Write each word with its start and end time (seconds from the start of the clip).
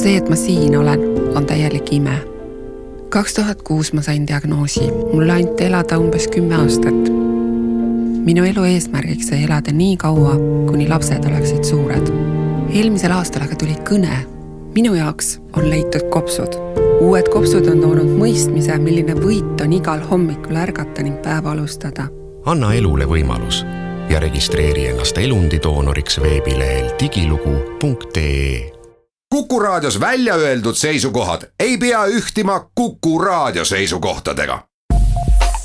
see, 0.00 0.16
et 0.16 0.28
ma 0.28 0.36
siin 0.36 0.76
olen, 0.78 1.00
on 1.36 1.46
täielik 1.46 1.92
ime. 1.92 2.16
kaks 3.10 3.34
tuhat 3.34 3.62
kuus 3.62 3.92
ma 3.92 4.02
sain 4.02 4.26
diagnoosi, 4.26 4.86
mulle 5.12 5.32
anti 5.32 5.64
elada 5.66 5.98
umbes 5.98 6.28
kümme 6.28 6.56
aastat. 6.56 7.10
minu 8.24 8.44
elu 8.44 8.64
eesmärgiks 8.64 9.28
sai 9.28 9.44
elada 9.44 9.72
nii 9.72 9.96
kaua, 9.96 10.36
kuni 10.70 10.88
lapsed 10.88 11.24
oleksid 11.24 11.64
suured. 11.64 12.12
eelmisel 12.72 13.12
aastal 13.12 13.44
aga 13.44 13.56
tuli 13.60 13.76
kõne. 13.90 14.22
minu 14.74 14.94
jaoks 14.94 15.38
on 15.52 15.70
leitud 15.70 16.08
kopsud. 16.10 16.56
uued 17.00 17.28
kopsud 17.28 17.68
on 17.68 17.84
toonud 17.84 18.16
mõistmise, 18.16 18.78
milline 18.78 19.14
võit 19.20 19.60
on 19.60 19.72
igal 19.72 20.00
hommikul 20.10 20.56
ärgata 20.56 21.02
ning 21.02 21.20
päeva 21.22 21.52
alustada. 21.52 22.08
anna 22.46 22.74
elule 22.74 23.04
võimalus 23.04 23.64
ja 24.08 24.20
registreeri 24.20 24.86
ennast 24.94 25.18
elundidoonoriks 25.18 26.20
veebilehel 26.22 26.92
digilugu.ee 27.00 28.79
Kuku 29.34 29.60
Raadios 29.60 30.00
välja 30.00 30.34
öeldud 30.34 30.74
seisukohad 30.74 31.42
ei 31.58 31.78
pea 31.78 32.04
ühtima 32.04 32.70
Kuku 32.74 33.18
Raadio 33.18 33.64
seisukohtadega. 33.64 34.62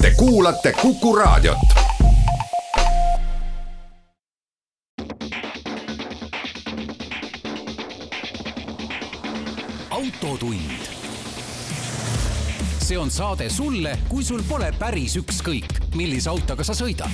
Te 0.01 0.11
kuulate 0.17 0.73
Kuku 0.81 1.15
Raadiot. 1.15 1.57
autotund. 9.89 10.59
see 12.79 12.97
on 12.97 13.11
saade 13.11 13.49
sulle, 13.49 13.97
kui 14.09 14.23
sul 14.23 14.41
pole 14.49 14.73
päris 14.79 15.15
ükskõik, 15.17 15.95
millise 15.95 16.29
autoga 16.29 16.63
sa 16.63 16.73
sõidad. 16.73 17.09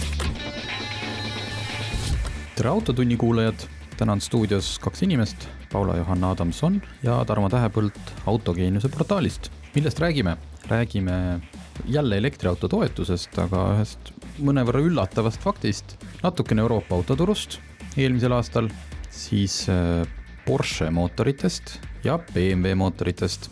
tere, 2.56 2.70
Autotunni 2.70 3.18
kuulajad, 3.18 3.56
täna 3.98 4.12
on 4.12 4.22
stuudios 4.22 4.80
kaks 4.80 5.04
inimest 5.04 5.61
Paula-Johanna 5.72 6.32
Adamson 6.36 6.82
ja 7.04 7.20
Tarmo 7.26 7.50
Tähepõld 7.50 7.98
Autogeeniuse 8.26 8.90
portaalist. 8.90 9.52
millest 9.76 10.00
räägime? 10.00 10.38
räägime 10.68 11.42
jälle 11.86 12.18
elektriauto 12.18 12.68
toetusest, 12.68 13.40
aga 13.40 13.66
ühest 13.76 14.12
mõnevõrra 14.40 14.84
üllatavast 14.86 15.42
faktist, 15.42 15.98
natukene 16.24 16.62
Euroopa 16.62 16.96
autoturust 16.96 17.60
eelmisel 17.98 18.36
aastal, 18.36 18.70
siis 19.12 19.66
äh, 19.70 20.06
Porsche 20.46 20.90
mootoritest 20.92 21.80
ja 22.04 22.20
BMW 22.20 22.76
mootoritest. 22.76 23.50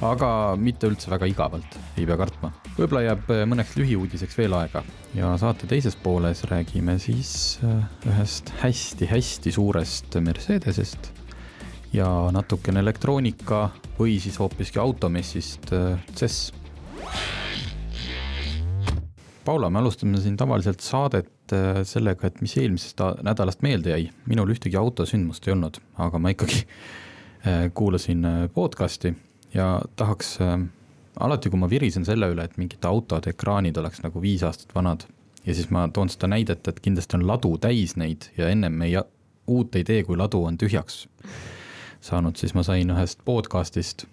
aga 0.00 0.56
mitte 0.56 0.88
üldse 0.88 1.10
väga 1.12 1.26
igavalt, 1.28 1.74
ei 2.00 2.06
pea 2.08 2.16
kartma. 2.16 2.52
võib-olla 2.78 3.02
jääb 3.04 3.32
äh, 3.34 3.42
mõneks 3.48 3.76
lühiuudiseks 3.76 4.38
veel 4.38 4.54
aega 4.56 4.82
ja 5.14 5.34
saate 5.40 5.68
teises 5.68 5.96
pooles 5.96 6.44
räägime 6.48 6.98
siis 6.98 7.58
äh, 7.64 7.84
ühest 8.08 8.52
hästi-hästi 8.62 9.52
suurest 9.52 10.16
Mercedesest 10.24 11.12
ja 11.92 12.06
natukene 12.32 12.80
elektroonika 12.80 13.68
või 13.98 14.18
siis 14.22 14.38
hoopiski 14.38 14.78
automessist 14.78 15.72
CES. 16.14 16.40
Paula, 19.44 19.70
me 19.70 19.78
alustame 19.80 20.20
siin 20.20 20.36
tavaliselt 20.36 20.82
saadet 20.84 21.52
äh, 21.56 21.80
sellega, 21.88 22.28
et 22.28 22.42
mis 22.44 22.52
eelmisest 22.60 23.00
nädalast 23.24 23.64
meelde 23.64 23.90
jäi. 23.94 24.10
minul 24.28 24.52
ühtegi 24.52 24.76
autosündmust 24.76 25.48
ei 25.48 25.54
olnud, 25.54 25.80
aga 25.98 26.18
ma 26.20 26.30
ikkagi 26.34 26.60
äh, 26.60 27.70
kuulasin 27.74 28.24
äh, 28.24 28.42
podcast'i 28.54 29.14
ja 29.54 29.80
tahaks 29.96 30.36
alati, 31.20 31.50
kui 31.50 31.58
ma 31.58 31.70
virisen 31.70 32.04
selle 32.04 32.28
üle, 32.30 32.44
et 32.44 32.58
mingite 32.60 32.86
autode 32.86 33.32
ekraanid 33.32 33.80
oleks 33.80 34.04
nagu 34.04 34.20
viis 34.22 34.44
aastat 34.46 34.74
vanad 34.74 35.08
ja 35.46 35.54
siis 35.54 35.70
ma 35.74 35.88
toon 35.88 36.12
seda 36.12 36.28
näidet, 36.30 36.68
et 36.68 36.78
kindlasti 36.84 37.16
on 37.16 37.26
ladu 37.26 37.56
täis 37.58 37.96
neid 37.96 38.28
ja 38.36 38.52
ennem 38.52 38.76
ei, 38.86 38.94
uut 39.48 39.74
ei 39.74 39.88
tee, 39.88 40.04
kui 40.04 40.20
ladu 40.20 40.44
on 40.44 40.60
tühjaks 40.60 41.06
saanud, 42.04 42.36
siis 42.40 42.54
ma 42.56 42.64
sain 42.66 42.90
ühest 42.94 43.22
podcast'ist 43.26 44.06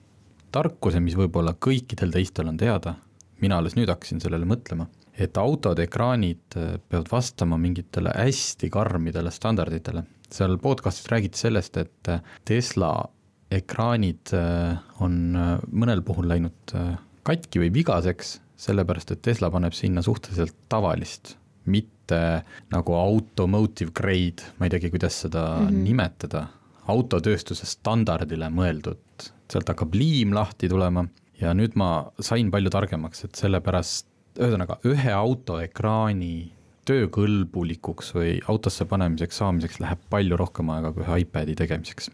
tarkuse, 0.55 0.99
mis 1.03 1.15
võib-olla 1.17 1.53
kõikidel 1.59 2.13
teistel 2.13 2.49
on 2.51 2.57
teada. 2.59 2.95
mina 3.41 3.59
alles 3.61 3.75
nüüd 3.77 3.89
hakkasin 3.89 4.17
sellele 4.17 4.47
mõtlema, 4.49 4.87
et 5.13 5.37
autode 5.37 5.83
ekraanid 5.85 6.55
äh, 6.57 6.79
peavad 6.89 7.11
vastama 7.11 7.57
mingitele 7.57 8.09
hästi 8.15 8.69
karmidele 8.69 9.31
standarditele. 9.31 10.03
seal 10.31 10.57
podcast'is 10.57 11.11
räägiti 11.11 11.37
sellest, 11.37 11.77
et 11.77 12.09
äh, 12.09 12.21
Tesla 12.45 13.09
ekraanid 13.51 14.33
äh, 14.33 14.77
on 14.99 15.37
mõnel 15.71 16.01
puhul 16.03 16.27
läinud 16.27 16.75
katki 17.23 17.59
või 17.59 17.71
vigaseks, 17.73 18.39
sellepärast 18.57 19.11
et 19.11 19.21
Tesla 19.21 19.51
paneb 19.51 19.73
sinna 19.73 20.01
suhteliselt 20.01 20.55
tavalist, 20.69 21.37
mitte 21.65 22.43
nagu 22.71 22.93
automotive 22.95 23.91
grade, 23.93 24.43
ma 24.57 24.65
ei 24.65 24.73
teagi, 24.73 24.89
kuidas 24.89 25.21
seda 25.21 25.59
mm 25.59 25.67
-hmm. 25.67 25.83
nimetada 25.83 26.47
autotööstuse 26.91 27.67
standardile 27.69 28.49
mõeldud, 28.53 29.29
sealt 29.51 29.71
hakkab 29.71 29.95
liim 29.97 30.35
lahti 30.35 30.69
tulema 30.71 31.05
ja 31.41 31.53
nüüd 31.57 31.77
ma 31.79 32.07
sain 32.23 32.51
palju 32.53 32.71
targemaks, 32.73 33.25
et 33.27 33.39
sellepärast, 33.39 34.07
ühesõnaga 34.37 34.79
ühe 34.85 35.13
auto 35.13 35.59
ekraani 35.63 36.51
töökõlbulikuks 36.87 38.13
või 38.15 38.37
autosse 38.47 38.87
panemiseks 38.87 39.41
saamiseks 39.41 39.81
läheb 39.83 40.01
palju 40.11 40.37
rohkem 40.39 40.69
aega 40.71 40.93
kui 40.95 41.03
ühe 41.03 41.21
iPadi 41.25 41.57
tegemiseks. 41.59 42.11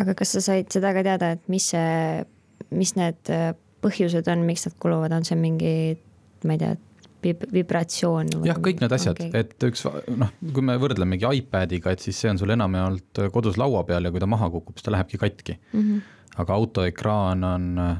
aga 0.00 0.14
kas 0.18 0.34
sa 0.36 0.42
said 0.44 0.70
seda 0.72 0.94
ka 0.96 1.04
teada, 1.06 1.32
et 1.36 1.48
mis 1.52 1.70
see, 1.72 2.24
mis 2.70 2.94
need 2.98 3.32
põhjused 3.84 4.28
on, 4.32 4.44
miks 4.48 4.66
nad 4.66 4.76
kuluvad, 4.82 5.14
on 5.14 5.26
see 5.26 5.38
mingi, 5.38 5.74
ma 6.44 6.56
ei 6.56 6.62
tea, 6.62 6.74
vib-, 7.24 7.46
vibratsioon. 7.52 8.32
jah, 8.46 8.58
kõik 8.62 8.82
need 8.82 8.94
asjad 8.96 9.18
okay., 9.18 9.30
et 9.42 9.68
üks 9.68 9.86
noh, 10.20 10.32
kui 10.54 10.64
me 10.66 10.76
võrdlemegi 10.80 11.28
iPadiga, 11.40 11.94
et 11.94 12.04
siis 12.04 12.18
see 12.20 12.32
on 12.32 12.40
sul 12.40 12.54
enamjaolt 12.56 13.24
kodus 13.34 13.58
laua 13.60 13.84
peal 13.88 14.08
ja 14.08 14.14
kui 14.14 14.22
ta 14.22 14.28
maha 14.30 14.50
kukub, 14.52 14.76
siis 14.78 14.86
ta 14.86 14.94
lähebki 14.94 15.20
katki 15.20 15.56
mm. 15.58 15.80
-hmm. 15.80 16.00
aga 16.42 16.54
autoekraan 16.54 17.44
on 17.44 17.70
äh, 17.78 17.96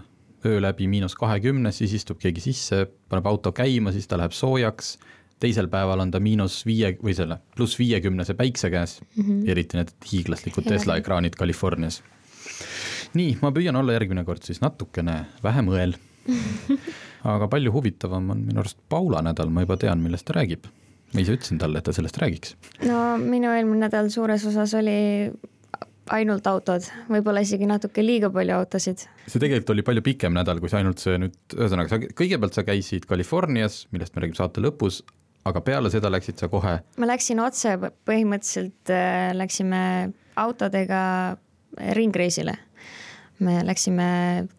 öö 0.47 0.61
läbi 0.61 0.89
miinus 0.89 1.15
kahekümnes, 1.15 1.79
siis 1.79 1.93
istub 1.93 2.19
keegi 2.19 2.41
sisse, 2.41 2.87
paneb 3.09 3.27
auto 3.27 3.53
käima, 3.53 3.93
siis 3.93 4.09
ta 4.09 4.19
läheb 4.19 4.33
soojaks, 4.33 4.99
teisel 5.41 5.69
päeval 5.69 6.01
on 6.01 6.11
ta 6.11 6.21
miinus 6.21 6.63
viie 6.67 6.95
või 7.03 7.15
selle 7.17 7.39
pluss 7.57 7.79
viiekümnese 7.79 8.35
päikse 8.35 8.71
käes 8.71 9.01
mm, 9.01 9.25
-hmm. 9.25 9.51
eriti 9.51 9.77
need 9.77 9.93
hiiglaslikud 10.13 10.65
Tesla 10.69 10.97
ekraanid 11.01 11.37
Californias. 11.37 12.03
nii, 13.15 13.39
ma 13.43 13.51
püüan 13.51 13.77
olla 13.77 13.93
järgmine 13.93 14.25
kord 14.25 14.43
siis 14.43 14.61
natukene 14.61 15.25
vähem 15.43 15.69
õel 15.69 15.97
aga 17.25 17.49
palju 17.53 17.73
huvitavam 17.75 18.31
on 18.33 18.45
minu 18.49 18.63
arust 18.63 18.79
Paula 18.89 19.23
nädal, 19.25 19.51
ma 19.53 19.65
juba 19.65 19.77
tean, 19.81 20.03
millest 20.05 20.27
ta 20.29 20.37
räägib. 20.39 20.69
ma 21.11 21.25
ise 21.25 21.35
ütlesin 21.35 21.59
talle, 21.59 21.79
et 21.79 21.85
ta 21.85 21.93
sellest 21.93 22.19
räägiks. 22.23 22.55
no 22.87 23.19
minu 23.19 23.51
eelmine 23.51 23.87
nädal 23.87 24.11
suures 24.11 24.45
osas 24.47 24.75
oli 24.79 25.31
ainult 26.11 26.47
autod, 26.51 26.87
võib-olla 27.11 27.43
isegi 27.45 27.67
natuke 27.71 28.03
liiga 28.03 28.31
palju 28.35 28.57
autosid. 28.57 29.07
see 29.27 29.43
tegelikult 29.43 29.75
oli 29.75 29.87
palju 29.87 30.05
pikem 30.07 30.35
nädal, 30.35 30.61
kui 30.61 30.71
see 30.73 30.81
ainult 30.81 31.03
see 31.03 31.19
nüüd, 31.21 31.37
ühesõnaga 31.57 31.93
sa 31.93 32.01
kõigepealt 32.23 32.57
sa 32.57 32.67
käisid 32.67 33.07
Californias, 33.11 33.85
millest 33.95 34.15
me 34.15 34.25
räägime 34.25 34.39
saate 34.39 34.65
lõpus, 34.65 35.03
aga 35.49 35.63
peale 35.67 35.93
seda 35.93 36.11
läksid 36.13 36.41
sa 36.41 36.51
kohe? 36.53 36.79
ma 36.97 37.11
läksin 37.11 37.43
otse, 37.43 37.77
põhimõtteliselt 38.09 38.95
äh, 38.95 39.31
läksime 39.37 39.83
autodega 40.41 41.03
ringreisile. 41.99 42.57
me 43.41 43.61
läksime 43.65 44.09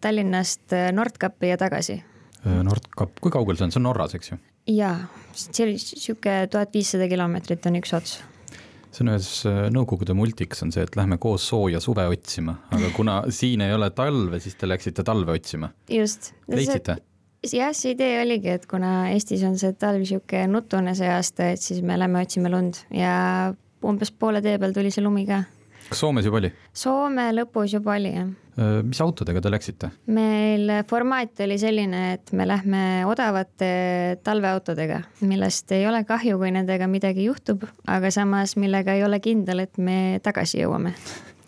Tallinnast 0.02 0.74
Nordkapi 0.94 1.52
ja 1.52 1.58
tagasi 1.58 2.02
Äh, 2.02 2.11
Nordkap, 2.46 3.19
kui 3.22 3.34
kaugel 3.34 3.57
see 3.59 3.68
on, 3.68 3.74
see 3.74 3.81
on 3.81 3.88
Norras, 3.90 4.16
eks 4.18 4.31
ju? 4.34 4.38
jaa, 4.69 4.97
sihuke 5.34 6.34
tuhat 6.52 6.74
viissada 6.74 7.07
kilomeetrit 7.09 7.66
on 7.69 7.79
üks 7.81 7.94
ots. 7.97 8.18
see 8.91 9.06
on 9.06 9.13
ühes 9.13 9.29
äh, 9.50 9.62
Nõukogude 9.74 10.16
multiks 10.18 10.62
on 10.66 10.74
see, 10.74 10.84
et 10.85 10.97
lähme 11.00 11.18
koos 11.22 11.47
sooja 11.51 11.81
suve 11.84 12.06
otsima, 12.12 12.57
aga 12.74 12.91
kuna 12.96 13.22
siin 13.40 13.66
ei 13.66 13.74
ole 13.74 13.91
talve, 13.96 14.41
siis 14.44 14.57
te 14.59 14.69
läksite 14.69 15.06
talve 15.07 15.38
otsima. 15.38 15.72
just. 15.90 16.34
leidsite? 16.51 16.97
jah, 17.47 17.74
see 17.78 17.96
idee 17.96 18.19
oligi, 18.22 18.53
et 18.57 18.68
kuna 18.69 19.09
Eestis 19.13 19.46
on 19.47 19.57
see 19.62 19.74
talv 19.74 20.06
sihuke 20.06 20.46
nutune 20.50 20.94
see 20.97 21.09
aasta, 21.09 21.53
et 21.56 21.63
siis 21.63 21.81
me 21.85 21.97
lähme 21.97 22.22
otsime 22.22 22.53
lund 22.53 22.84
ja 22.94 23.16
umbes 23.81 24.13
poole 24.13 24.44
tee 24.46 24.59
peal 24.62 24.78
tuli 24.78 24.94
see 24.94 25.03
lumi 25.06 25.25
ka. 25.30 25.44
kas 25.90 26.06
Soomes 26.06 26.28
juba 26.28 26.41
oli? 26.44 26.53
Soome 26.74 27.31
lõpus 27.38 27.78
juba 27.80 27.97
oli, 27.97 28.13
jah 28.18 28.30
Äh, 28.30 28.41
mis 28.57 29.00
autodega 29.03 29.42
te 29.44 29.51
läksite? 29.51 29.92
meil 30.12 30.71
formaat 30.89 31.39
oli 31.45 31.57
selline, 31.62 32.01
et 32.18 32.33
me 32.36 32.48
lähme 32.50 32.81
odavate 33.07 33.71
talveautodega, 34.25 35.01
millest 35.27 35.71
ei 35.75 35.86
ole 35.88 36.03
kahju, 36.07 36.39
kui 36.42 36.51
nendega 36.51 36.89
midagi 36.92 37.30
juhtub, 37.30 37.63
aga 37.88 38.12
samas, 38.12 38.57
millega 38.59 38.98
ei 38.98 39.06
ole 39.07 39.21
kindel, 39.24 39.63
et 39.65 39.80
me 39.80 40.19
tagasi 40.24 40.62
jõuame 40.63 40.94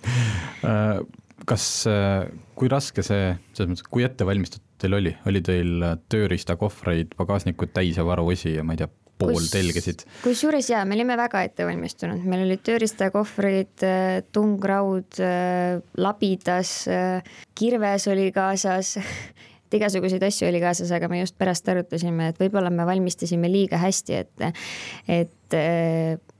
äh, 0.69 1.03
kas, 1.49 1.67
äh, 1.91 2.27
kui 2.55 2.71
raske 2.71 3.05
see, 3.05 3.33
selles 3.53 3.73
mõttes, 3.73 3.87
kui 3.91 4.07
ettevalmistatud 4.07 4.67
teil 4.83 4.97
oli, 4.97 5.13
oli 5.29 5.39
teil 5.43 5.85
tööriistakohvreid, 6.11 7.15
pagasnikud 7.19 7.71
täis 7.75 7.99
ja 7.99 8.05
varuosi 8.07 8.57
ja 8.57 8.65
ma 8.67 8.75
ei 8.75 8.83
tea, 8.83 8.89
pooltelgesid. 9.31 10.03
kusjuures 10.23 10.69
jaa, 10.69 10.83
me 10.87 10.97
olime 10.97 11.17
väga 11.19 11.43
ettevalmistunud, 11.47 12.25
meil 12.29 12.45
olid 12.47 12.63
tööriistakohvrid, 12.65 13.85
äh, 13.87 14.19
tungraud, 14.35 15.19
äh, 15.23 15.79
labidas, 15.97 16.75
äh, 16.91 17.39
kirves 17.57 18.07
oli 18.11 18.29
kaasas 18.35 18.97
et 19.73 19.79
igasuguseid 19.79 20.23
asju 20.27 20.49
oli 20.49 20.61
kaasas, 20.63 20.91
aga 20.93 21.09
me 21.09 21.23
just 21.23 21.37
pärast 21.39 21.67
arutasime, 21.71 22.29
et 22.31 22.39
võib-olla 22.41 22.69
me 22.73 22.85
valmistasime 22.87 23.49
liiga 23.49 23.79
hästi, 23.81 24.19
et, 24.21 24.63
et 25.09 25.57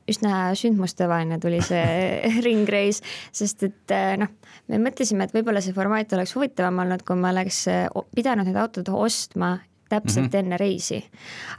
üsna 0.10 0.52
sündmustevaheline 0.60 1.40
tuli 1.42 1.62
see 1.66 2.22
ringreis, 2.46 3.02
sest 3.34 3.66
et 3.70 3.96
noh, 4.22 4.30
me 4.70 4.82
mõtlesime, 4.86 5.26
et 5.26 5.34
võib-olla 5.34 5.64
see 5.66 5.74
formaat 5.74 6.14
oleks 6.14 6.36
huvitavam 6.38 6.84
olnud, 6.86 7.06
kui 7.08 7.18
me 7.18 7.32
oleks 7.32 7.64
pidanud 8.14 8.50
need 8.50 8.60
autod 8.60 8.92
ostma 8.94 9.56
täpselt 9.94 10.26
mm 10.26 10.30
-hmm. 10.30 10.40
enne 10.44 10.58
reisi. 10.58 11.04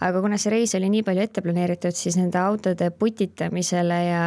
aga 0.00 0.20
kuna 0.20 0.38
see 0.38 0.50
reis 0.58 0.74
oli 0.74 0.90
nii 0.90 1.02
palju 1.06 1.22
ette 1.22 1.42
planeeritud, 1.42 1.96
siis 1.96 2.16
nende 2.20 2.38
autode 2.38 2.90
putitamisele 2.90 4.04
ja 4.04 4.24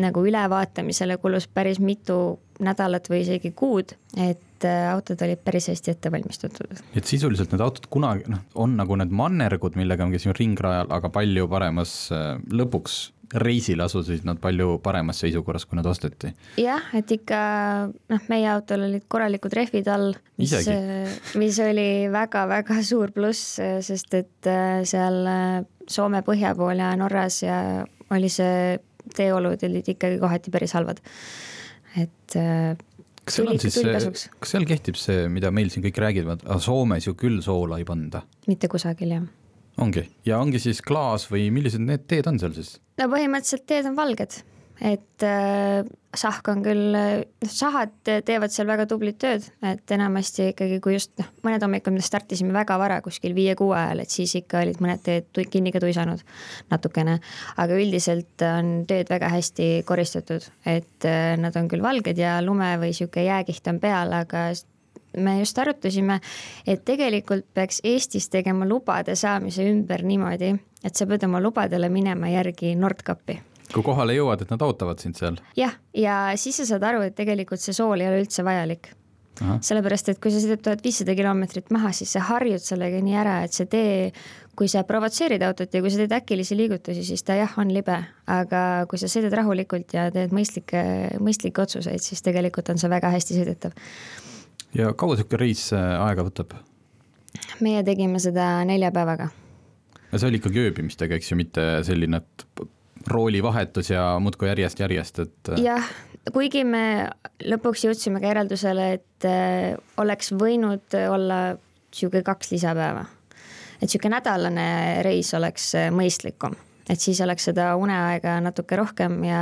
nagu 0.00 0.24
ülevaatamisele 0.26 1.16
kulus 1.16 1.46
päris 1.48 1.80
mitu 1.80 2.38
nädalat 2.60 3.08
või 3.10 3.20
isegi 3.24 3.52
kuud, 3.56 3.92
et 4.16 4.64
äh, 4.64 4.86
autod 4.92 5.20
olid 5.24 5.42
päris 5.44 5.68
hästi 5.68 5.92
ette 5.92 6.12
valmistatud. 6.12 6.78
et 6.96 7.04
sisuliselt 7.04 7.52
need 7.52 7.64
autod 7.64 7.88
kunagi 7.92 8.30
noh, 8.32 8.44
on 8.54 8.76
nagu 8.78 8.96
need 8.96 9.12
mannergud, 9.12 9.76
millega 9.76 10.06
me 10.06 10.16
käisime 10.16 10.36
ringrajal, 10.38 10.88
aga 10.90 11.10
palju 11.12 11.48
paremas 11.52 11.96
äh, 12.14 12.36
lõpuks 12.50 12.98
reisile 13.34 13.86
asusid 13.86 14.24
nad 14.26 14.38
palju 14.42 14.78
paremas 14.84 15.20
seisukorras, 15.22 15.66
kui 15.66 15.78
nad 15.78 15.86
osteti. 15.88 16.32
jah, 16.60 16.90
et 16.96 17.10
ikka 17.12 17.38
noh, 17.90 18.26
meie 18.30 18.48
autol 18.52 18.86
olid 18.88 19.06
korralikud 19.10 19.54
rehvid 19.56 19.88
all, 19.92 20.12
mis, 20.40 20.54
mis 21.40 21.60
oli 21.64 21.88
väga-väga 22.12 22.80
suur 22.86 23.14
pluss, 23.16 23.58
sest 23.86 24.18
et 24.18 24.50
äh, 24.50 24.82
seal 24.88 25.22
äh, 25.30 25.64
Soome 25.86 26.18
põhja 26.26 26.50
pool 26.58 26.80
ja 26.82 26.90
Norras 26.98 27.44
ja 27.44 27.60
oli 28.10 28.26
see, 28.32 28.74
teeolud 29.14 29.62
olid 29.68 29.86
ikkagi 29.92 30.18
kohati 30.18 30.50
päris 30.50 30.74
halvad. 30.74 30.98
et 31.94 32.38
äh, 32.38 32.74
kas 33.24 33.40
seal 33.40 33.50
on 33.50 33.62
siis 33.62 34.28
kas 34.38 34.54
seal 34.54 34.66
kehtib 34.66 34.98
see, 34.98 35.26
mida 35.32 35.50
meil 35.54 35.70
siin 35.70 35.86
kõik 35.86 36.02
räägivad, 36.02 36.46
Soomes 36.62 37.06
ju 37.06 37.14
küll 37.18 37.42
soola 37.42 37.78
ei 37.82 37.88
panda? 37.88 38.26
mitte 38.46 38.70
kusagil, 38.70 39.18
jah 39.18 39.26
ongi, 39.82 40.06
ja 40.26 40.40
ongi 40.40 40.60
siis 40.62 40.82
klaas 40.84 41.28
või 41.30 41.48
millised 41.54 41.82
need 41.84 42.06
teed 42.10 42.28
on 42.30 42.40
seal 42.40 42.54
siis? 42.56 42.76
no 43.00 43.08
põhimõtteliselt 43.12 43.66
teed 43.68 43.88
on 43.90 43.96
valged, 43.98 44.38
et 44.80 45.24
äh, 45.26 45.82
sahk 46.16 46.48
on 46.48 46.62
küll, 46.64 46.96
noh 46.96 47.52
sahad 47.52 47.92
teevad 48.04 48.52
seal 48.52 48.68
väga 48.68 48.86
tublit 48.88 49.18
tööd, 49.20 49.44
et 49.66 49.92
enamasti 49.96 50.50
ikkagi, 50.52 50.78
kui 50.84 50.96
just 50.96 51.12
noh, 51.20 51.28
mõned 51.46 51.64
hommikud 51.64 51.94
me 51.94 52.04
startisime 52.04 52.54
väga 52.56 52.78
vara, 52.80 53.00
kuskil 53.04 53.36
viie-kuue 53.36 53.76
ajal, 53.76 54.04
et 54.04 54.12
siis 54.12 54.32
ikka 54.40 54.62
olid 54.64 54.80
mõned 54.84 55.02
teed 55.04 55.42
kinni 55.52 55.74
ka 55.74 55.82
tuisanud 55.84 56.22
natukene. 56.72 57.18
aga 57.56 57.80
üldiselt 57.80 58.46
on 58.48 58.78
teed 58.88 59.12
väga 59.12 59.30
hästi 59.34 59.68
koristatud, 59.88 60.48
et 60.64 61.08
äh, 61.08 61.34
nad 61.40 61.56
on 61.60 61.68
küll 61.72 61.84
valged 61.84 62.18
ja 62.20 62.38
lume 62.44 62.72
või 62.80 62.96
sihuke 62.96 63.26
jääkiht 63.26 63.68
on 63.72 63.82
peal, 63.82 64.16
aga 64.16 64.48
me 65.16 65.38
just 65.40 65.58
arutasime, 65.58 66.20
et 66.66 66.84
tegelikult 66.84 67.46
peaks 67.54 67.82
Eestis 67.84 68.30
tegema 68.32 68.68
lubade 68.68 69.16
saamise 69.16 69.66
ümber 69.70 70.04
niimoodi, 70.06 70.54
et 70.84 70.94
sa 70.94 71.06
pead 71.06 71.24
oma 71.28 71.42
lubadele 71.42 71.90
minema 71.92 72.30
järgi 72.32 72.74
Nordkapi 72.78 73.40
kui 73.74 73.84
kohale 73.86 74.14
jõuad, 74.16 74.42
et 74.42 74.52
nad 74.52 74.62
ootavad 74.66 75.02
sind 75.02 75.18
seal? 75.18 75.40
jah, 75.58 75.74
ja 75.96 76.20
siis 76.40 76.60
sa 76.60 76.68
saad 76.68 76.86
aru, 76.86 77.02
et 77.06 77.16
tegelikult 77.18 77.62
see 77.62 77.74
sool 77.76 78.00
ei 78.00 78.08
ole 78.10 78.22
üldse 78.24 78.44
vajalik. 78.46 78.92
sellepärast, 79.36 80.08
et 80.08 80.20
kui 80.22 80.32
sa 80.32 80.40
sõidad 80.40 80.62
tuhat 80.64 80.80
viissada 80.84 81.12
kilomeetrit 81.12 81.66
maha, 81.74 81.90
siis 81.92 82.14
sa 82.16 82.22
harjud 82.24 82.62
sellega 82.62 83.02
nii 83.04 83.16
ära, 83.20 83.34
et 83.44 83.52
see 83.52 83.66
tee, 83.68 84.12
kui 84.56 84.70
sa 84.72 84.80
provotseerid 84.88 85.42
autot 85.44 85.74
ja 85.74 85.82
kui 85.84 85.92
sa 85.92 86.00
teed 86.00 86.14
äkilisi 86.16 86.56
liigutusi, 86.56 87.02
siis 87.04 87.20
ta 87.26 87.36
jah, 87.36 87.52
on 87.60 87.68
libe, 87.74 87.98
aga 88.32 88.62
kui 88.88 89.02
sa 89.02 89.10
sõidad 89.12 89.36
rahulikult 89.36 89.92
ja 89.92 90.06
teed 90.14 90.32
mõistlikke, 90.32 90.80
mõistlikke 91.20 91.66
otsuseid, 91.66 92.00
siis 92.00 92.24
tegelikult 92.24 92.72
on 92.72 92.80
see 92.80 92.88
väga 92.92 93.12
hästi 93.12 93.36
sõidetav 93.36 93.76
ja 94.76 94.92
kaua 94.98 95.16
sihuke 95.16 95.38
reis 95.40 95.68
äh, 95.74 95.96
aega 96.06 96.24
võtab? 96.26 96.56
meie 97.64 97.82
tegime 97.86 98.20
seda 98.22 98.64
nelja 98.68 98.90
päevaga. 98.94 99.28
ja 100.10 100.18
see 100.18 100.30
oli 100.30 100.40
ikkagi 100.40 100.64
ööbimistega, 100.68 101.18
eks 101.18 101.32
ju, 101.32 101.38
mitte 101.40 101.66
selline, 101.86 102.22
et 102.22 102.66
roolivahetus 103.06 103.92
ja 103.92 104.16
muudkui 104.20 104.48
järjest-järjest, 104.50 105.20
et. 105.26 105.52
Äh, 105.54 105.62
jah, 105.66 105.90
kuigi 106.34 106.64
me 106.66 106.84
lõpuks 107.44 107.86
jõudsime 107.86 108.22
ka 108.22 108.32
järeldusele, 108.32 108.88
et 108.98 109.28
äh, 109.28 109.74
oleks 110.02 110.32
võinud 110.36 110.98
olla 111.06 111.40
sihuke 111.94 112.24
kaks 112.26 112.52
lisapäeva. 112.52 113.06
et 113.80 113.90
sihuke 113.90 114.10
nädalane 114.12 114.68
reis 115.06 115.34
oleks 115.36 115.72
mõistlikum 115.92 116.56
et 116.90 117.02
siis 117.02 117.20
oleks 117.24 117.48
seda 117.48 117.70
uneaega 117.80 118.36
natuke 118.44 118.78
rohkem 118.78 119.18
ja 119.26 119.40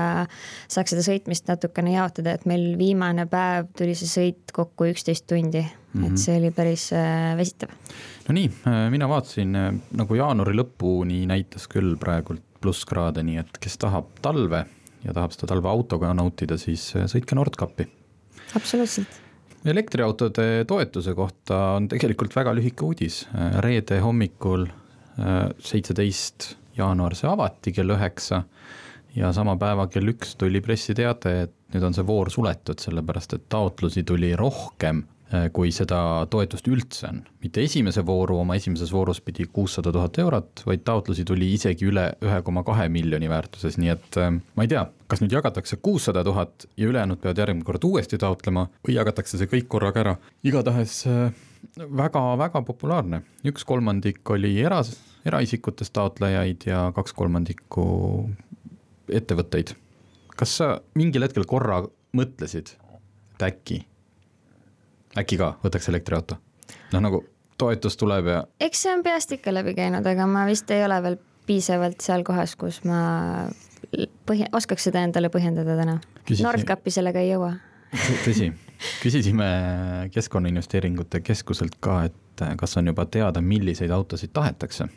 saaks 0.70 0.94
seda 0.94 1.04
sõitmist 1.06 1.48
natukene 1.50 1.94
jaotada, 1.94 2.34
et 2.36 2.46
meil 2.48 2.74
viimane 2.80 3.26
päev 3.30 3.70
tuli 3.76 3.96
see 3.98 4.10
sõit 4.10 4.54
kokku 4.54 4.88
üksteist 4.92 5.26
tundi 5.30 5.60
mm, 5.60 5.68
-hmm. 5.68 6.04
et 6.04 6.10
mhm. 6.10 6.20
see 6.20 6.38
oli 6.40 6.50
päris 6.50 6.90
äh, 6.92 7.34
väsitav. 7.36 7.74
no 8.28 8.36
nii, 8.38 8.50
äh, 8.68 8.78
mina 8.90 9.08
vaatasin 9.08 9.56
äh, 9.56 9.74
nagu 9.92 10.14
jaanuari 10.20 10.56
lõpuni 10.56 11.24
näitas 11.26 11.68
küll 11.68 11.96
praegult 12.00 12.42
plusskraade, 12.64 13.22
nii 13.22 13.42
et 13.42 13.58
kes 13.60 13.76
tahab 13.78 14.08
talve 14.22 14.64
ja 15.04 15.12
tahab 15.12 15.34
seda 15.36 15.50
talve 15.52 15.68
autoga 15.68 16.14
nautida, 16.14 16.56
siis 16.56 16.94
sõitke 17.12 17.36
Nordkapi. 17.36 17.88
absoluutselt 18.56 19.20
elektriautode 19.64 20.64
toetuse 20.68 21.14
kohta 21.14 21.58
on 21.76 21.88
tegelikult 21.88 22.34
väga 22.36 22.52
lühike 22.52 22.84
uudis, 22.84 23.22
reede 23.64 23.96
hommikul 24.00 24.66
seitseteist 25.64 26.50
jaanuar 26.76 27.14
see 27.18 27.30
avati 27.30 27.72
kell 27.72 27.94
üheksa 27.94 28.44
ja 29.16 29.32
sama 29.32 29.56
päeva 29.60 29.86
kell 29.90 30.10
üks 30.14 30.34
tuli 30.38 30.62
pressiteade, 30.64 31.34
et 31.46 31.74
nüüd 31.74 31.88
on 31.88 31.96
see 31.96 32.06
voor 32.06 32.30
suletud, 32.32 32.80
sellepärast 32.82 33.36
et 33.36 33.44
taotlusi 33.52 34.04
tuli 34.06 34.32
rohkem, 34.38 35.04
eh, 35.30 35.46
kui 35.54 35.70
seda 35.74 35.98
toetust 36.30 36.66
üldse 36.68 37.08
on. 37.08 37.22
mitte 37.42 37.62
esimese 37.62 38.04
vooru 38.06 38.38
oma 38.40 38.56
esimeses 38.56 38.92
voorus 38.92 39.20
pidi 39.20 39.46
kuussada 39.52 39.92
tuhat 39.92 40.18
eurot, 40.18 40.64
vaid 40.66 40.84
taotlusi 40.84 41.24
tuli 41.24 41.52
isegi 41.54 41.86
üle 41.86 42.12
ühe 42.22 42.42
koma 42.42 42.64
kahe 42.64 42.88
miljoni 42.88 43.28
väärtuses, 43.28 43.78
nii 43.78 43.94
et 43.94 44.18
eh, 44.18 44.30
ma 44.30 44.66
ei 44.66 44.68
tea, 44.74 44.86
kas 45.06 45.22
nüüd 45.22 45.32
jagatakse 45.32 45.78
kuussada 45.82 46.24
tuhat 46.24 46.68
ja 46.76 46.90
ülejäänud 46.90 47.22
peavad 47.22 47.38
järgmine 47.38 47.64
kord 47.64 47.84
uuesti 47.84 48.18
taotlema 48.18 48.68
või 48.86 48.98
jagatakse 48.98 49.38
see 49.38 49.50
kõik 49.50 49.68
korraga 49.68 50.00
ära, 50.00 50.16
igatahes 50.42 51.04
väga-väga 51.78 52.60
eh, 52.60 52.66
populaarne, 52.66 53.22
üks 53.46 53.66
kolmandik 53.66 54.26
oli 54.30 54.56
eras 54.62 54.96
eraisikutest 55.24 55.92
taotlejaid 55.92 56.66
ja 56.66 56.92
kaks 56.94 57.12
kolmandikku 57.12 57.84
ettevõtteid. 59.08 59.74
kas 60.36 60.56
sa 60.58 60.80
mingil 60.94 61.22
hetkel 61.22 61.44
korra 61.46 61.82
mõtlesid, 62.16 62.74
et 63.34 63.42
äkki, 63.48 63.84
äkki 65.18 65.38
ka 65.40 65.54
võtaks 65.64 65.88
elektriauto? 65.88 66.38
noh, 66.92 67.00
nagu 67.00 67.24
toetus 67.58 67.96
tuleb 67.96 68.26
ja. 68.32 68.40
eks 68.60 68.82
see 68.86 68.94
on 68.94 69.04
peast 69.06 69.32
ikka 69.32 69.54
läbi 69.54 69.76
käinud, 69.76 70.06
aga 70.06 70.26
ma 70.26 70.46
vist 70.48 70.70
ei 70.74 70.84
ole 70.84 71.00
veel 71.02 71.20
piisavalt 71.46 72.00
seal 72.00 72.24
kohas, 72.24 72.56
kus 72.56 72.82
ma 72.88 73.46
põhja, 74.26 74.48
oskaks 74.52 74.88
seda 74.88 75.02
endale 75.04 75.28
põhjendada 75.28 75.76
täna. 75.76 75.98
Nordkapi 76.40 76.92
sellega 76.92 77.20
ei 77.20 77.34
jõua 77.34 77.54
tõsi, 78.24 78.48
küsisime 79.02 79.46
Keskkonnainvesteeringute 80.12 81.20
Keskuselt 81.22 81.76
ka, 81.80 82.04
et 82.08 82.44
kas 82.58 82.76
on 82.80 82.90
juba 82.90 83.04
teada, 83.06 83.40
milliseid 83.44 83.92
autosid 83.94 84.32
tahetakse 84.34 84.88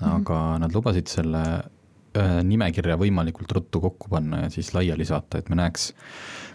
aga 0.00 0.34
mm 0.34 0.54
-hmm. 0.54 0.60
nad 0.60 0.74
lubasid 0.74 1.06
selle 1.06 1.44
ühe 2.14 2.42
nimekirja 2.46 2.96
võimalikult 3.00 3.52
ruttu 3.56 3.80
kokku 3.82 4.10
panna 4.12 4.44
ja 4.44 4.50
siis 4.52 4.72
laiali 4.74 5.06
saata, 5.08 5.40
et 5.40 5.48
me 5.50 5.58
näeks, 5.58 5.92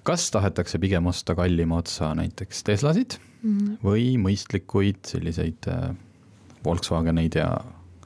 kas 0.07 0.29
tahetakse 0.31 0.79
pigem 0.79 1.09
osta 1.11 1.35
kallima 1.35 1.81
otsa 1.83 2.13
näiteks 2.15 2.63
Teslasid 2.63 3.17
mm 3.41 3.57
-hmm. 3.57 3.77
või 3.83 4.05
mõistlikuid 4.21 5.03
selliseid 5.07 5.67
äh, 5.67 5.91
Volkswageneid 6.65 7.35
ja 7.35 7.49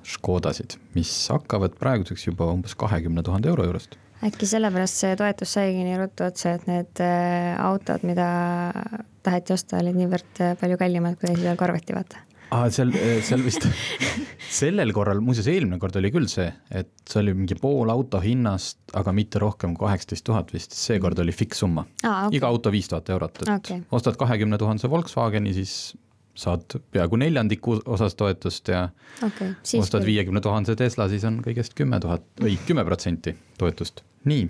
Škodasid, 0.04 0.78
mis 0.96 1.12
hakkavad 1.32 1.78
praeguseks 1.80 2.28
juba 2.28 2.50
umbes 2.52 2.76
kahekümne 2.76 3.24
tuhande 3.24 3.50
euro 3.50 3.64
juurest. 3.64 3.96
äkki 4.24 4.48
sellepärast 4.48 5.00
see 5.00 5.16
toetus 5.16 5.54
saigi 5.54 5.84
nii 5.84 5.98
ruttu 5.98 6.24
otsa, 6.24 6.58
et 6.58 6.68
need 6.68 7.00
äh, 7.00 7.56
autod, 7.60 8.04
mida 8.04 8.28
taheti 9.24 9.54
osta, 9.54 9.78
olid 9.78 9.96
niivõrd 9.96 10.42
äh, 10.42 10.58
palju 10.60 10.78
kallimad, 10.78 11.20
kui 11.20 11.32
esialgu 11.32 11.64
arvati, 11.64 11.96
vaata 11.96 12.33
aa, 12.54 12.70
seal, 12.74 12.94
eh, 12.98 13.20
seal 13.26 13.44
vist 13.46 13.66
sellel 14.60 14.94
korral, 14.96 15.22
muuseas 15.26 15.50
eelmine 15.52 15.80
kord 15.82 15.98
oli 16.00 16.12
küll 16.14 16.30
see, 16.32 16.48
et 16.74 16.92
see 17.10 17.22
oli 17.24 17.34
mingi 17.38 17.58
pool 17.60 17.92
auto 17.94 18.22
hinnast, 18.24 18.80
aga 19.00 19.14
mitte 19.16 19.42
rohkem 19.42 19.74
kui 19.78 19.88
kaheksateist 19.88 20.26
tuhat 20.30 20.54
vist, 20.56 20.78
seekord 20.78 21.20
oli 21.24 21.36
fikssumma 21.36 21.86
ah,. 22.04 22.28
Okay. 22.28 22.40
iga 22.40 22.52
auto 22.54 22.74
viis 22.74 22.90
tuhat 22.92 23.10
eurot, 23.14 23.44
et 23.44 23.54
okay. 23.58 23.84
ostad 23.96 24.18
kahekümne 24.20 24.60
tuhandese 24.62 24.92
Volkswageni, 24.92 25.56
siis 25.58 25.94
saad 26.36 26.80
peaaegu 26.92 27.18
neljandiku 27.22 27.78
osas 27.94 28.16
toetust 28.18 28.72
ja 28.74 28.88
okay, 29.26 29.54
ostad 29.78 30.06
viiekümne 30.06 30.42
tuhandese 30.42 30.76
Tesla, 30.80 31.08
siis 31.10 31.26
on 31.30 31.40
kõigest 31.46 31.76
kümme 31.78 32.00
tuhat 32.02 32.26
või 32.42 32.58
kümme 32.68 32.86
protsenti 32.88 33.36
toetust. 33.58 34.02
nii, 34.30 34.48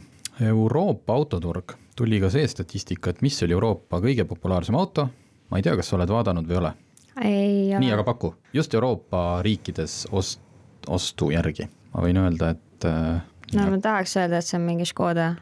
Euroopa 0.48 1.14
autoturg, 1.14 1.76
tuli 1.96 2.22
ka 2.24 2.32
see 2.34 2.48
statistika, 2.50 3.12
et 3.12 3.22
mis 3.22 3.36
oli 3.46 3.54
Euroopa 3.54 4.00
kõige 4.02 4.26
populaarsem 4.30 4.78
auto, 4.80 5.10
ma 5.52 5.60
ei 5.60 5.66
tea, 5.66 5.76
kas 5.78 5.92
sa 5.92 6.00
oled 6.00 6.10
vaadanud 6.10 6.48
või 6.48 6.56
ei 6.56 6.62
ole. 6.62 6.74
Nii, 7.22 7.92
aga 7.94 8.04
paku, 8.08 8.34
just 8.54 8.74
Euroopa 8.74 9.42
riikides 9.46 10.04
ost-, 10.12 10.42
ostu 10.88 11.32
järgi, 11.34 11.68
ma 11.94 12.06
võin 12.06 12.20
öelda, 12.24 12.54
et 12.56 12.88
äh,. 12.90 13.24
no 13.54 13.70
ma 13.70 13.80
tahaks 13.82 14.18
öelda, 14.18 14.42
et 14.42 14.50
see 14.50 14.60
on 14.60 14.68
mingi 14.68 14.88
Škoda. 14.90 15.34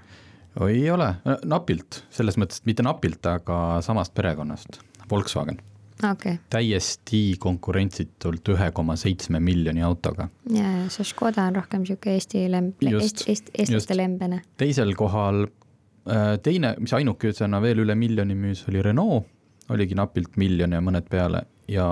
ei 0.68 0.86
ole, 0.92 1.13
napilt, 1.48 2.04
selles 2.13 2.40
mõttes, 2.42 2.62
et 2.62 2.72
mitte 2.72 2.86
napilt, 2.86 3.25
aga 3.25 3.82
samast 3.86 4.16
perekonnast, 4.18 4.82
Volkswagen. 5.12 5.62
Okei. 6.01 6.34
Okay., 6.34 6.38
täiesti 6.50 7.36
konkurentsitult 7.40 8.50
ühe 8.56 8.72
koma 8.74 8.96
seitsme 8.98 9.40
miljoni 9.44 9.84
autoga. 9.86 10.28
Ja, 10.50 10.70
see 10.90 11.06
Škoda 11.06 11.46
on 11.51 11.60
rohkem 11.60 11.86
sihuke 11.86 12.16
Eesti 12.16 12.48
lemb, 12.50 12.82
Eesti, 12.82 13.28
Eesti, 13.30 13.54
eestlaste 13.62 13.98
lembene. 13.98 14.42
teisel 14.58 14.96
kohal 14.98 15.44
äh, 15.46 16.40
teine, 16.44 16.74
mis 16.82 16.94
ainukesena 16.98 17.62
veel 17.62 17.84
üle 17.86 17.96
miljoni 17.96 18.38
müüs, 18.38 18.66
oli 18.72 18.82
Renault, 18.82 19.30
oligi 19.72 19.98
napilt 19.98 20.38
miljon 20.42 20.75
ja 20.75 20.82
mõned 20.84 21.08
peale. 21.12 21.46
Ja 21.72 21.88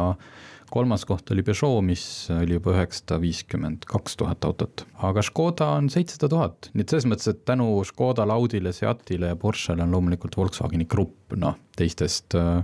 kolmas 0.69 1.05
koht 1.07 1.31
oli 1.33 1.43
Peugeot, 1.45 1.81
mis 1.86 2.03
oli 2.33 2.57
juba 2.57 2.74
üheksasada 2.75 3.19
viiskümmend 3.24 3.88
kaks 3.89 4.17
tuhat 4.19 4.45
autot, 4.45 4.86
aga 5.05 5.24
Škoda 5.25 5.71
on 5.79 5.89
seitsesada 5.93 6.29
tuhat, 6.31 6.69
nii 6.74 6.86
et 6.86 6.93
selles 6.93 7.07
mõttes, 7.09 7.31
et 7.31 7.41
tänu 7.48 7.69
Škodale, 7.88 8.36
Audile, 8.36 8.74
Seatile 8.75 9.31
ja 9.33 9.39
Porschele 9.39 9.86
on 9.86 9.95
loomulikult 9.95 10.38
Volkswageni 10.38 10.86
grupp, 10.89 11.33
noh, 11.39 11.57
teistest 11.79 12.38
äh, 12.38 12.62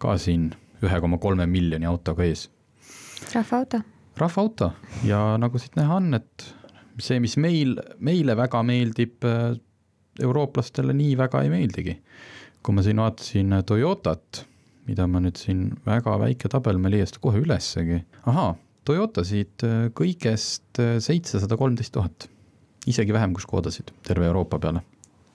ka 0.00 0.16
siin 0.20 0.50
ühe 0.84 1.00
koma 1.00 1.20
kolme 1.20 1.46
miljoni 1.48 1.88
autoga 1.88 2.24
ees. 2.28 2.48
Rahvaauto. 3.34 3.82
rahvaauto 4.16 4.70
ja 5.04 5.20
nagu 5.40 5.60
siit 5.60 5.76
näha 5.76 5.98
on, 6.00 6.14
et 6.16 6.46
see, 7.00 7.20
mis 7.22 7.36
meil, 7.40 7.76
meile 8.04 8.36
väga 8.36 8.62
meeldib, 8.66 9.24
eurooplastele 10.20 10.94
nii 10.96 11.16
väga 11.20 11.44
ei 11.44 11.52
meeldigi. 11.52 11.96
Kui 12.64 12.76
ma 12.76 12.84
siin 12.84 13.00
vaatasin 13.00 13.54
Toyotat, 13.66 14.44
mida 14.88 15.06
ma 15.08 15.22
nüüd 15.22 15.38
siin, 15.40 15.68
väga 15.86 16.16
väike 16.20 16.50
tabel, 16.52 16.80
ma 16.80 16.90
ei 16.90 16.98
leia 16.98 17.08
seda 17.08 17.22
kohe 17.24 17.40
ülessegi, 17.42 18.02
ahaa, 18.30 18.54
Toyotasid 18.88 19.64
äh, 19.66 19.82
kõigest 19.96 20.80
äh, 20.80 20.96
seitsesada 21.04 21.58
kolmteist 21.60 21.94
tuhat, 21.96 22.28
isegi 22.90 23.14
vähem 23.14 23.34
kui 23.36 23.44
Škodasid 23.44 23.92
terve 24.06 24.28
Euroopa 24.30 24.58
peale. 24.62 24.82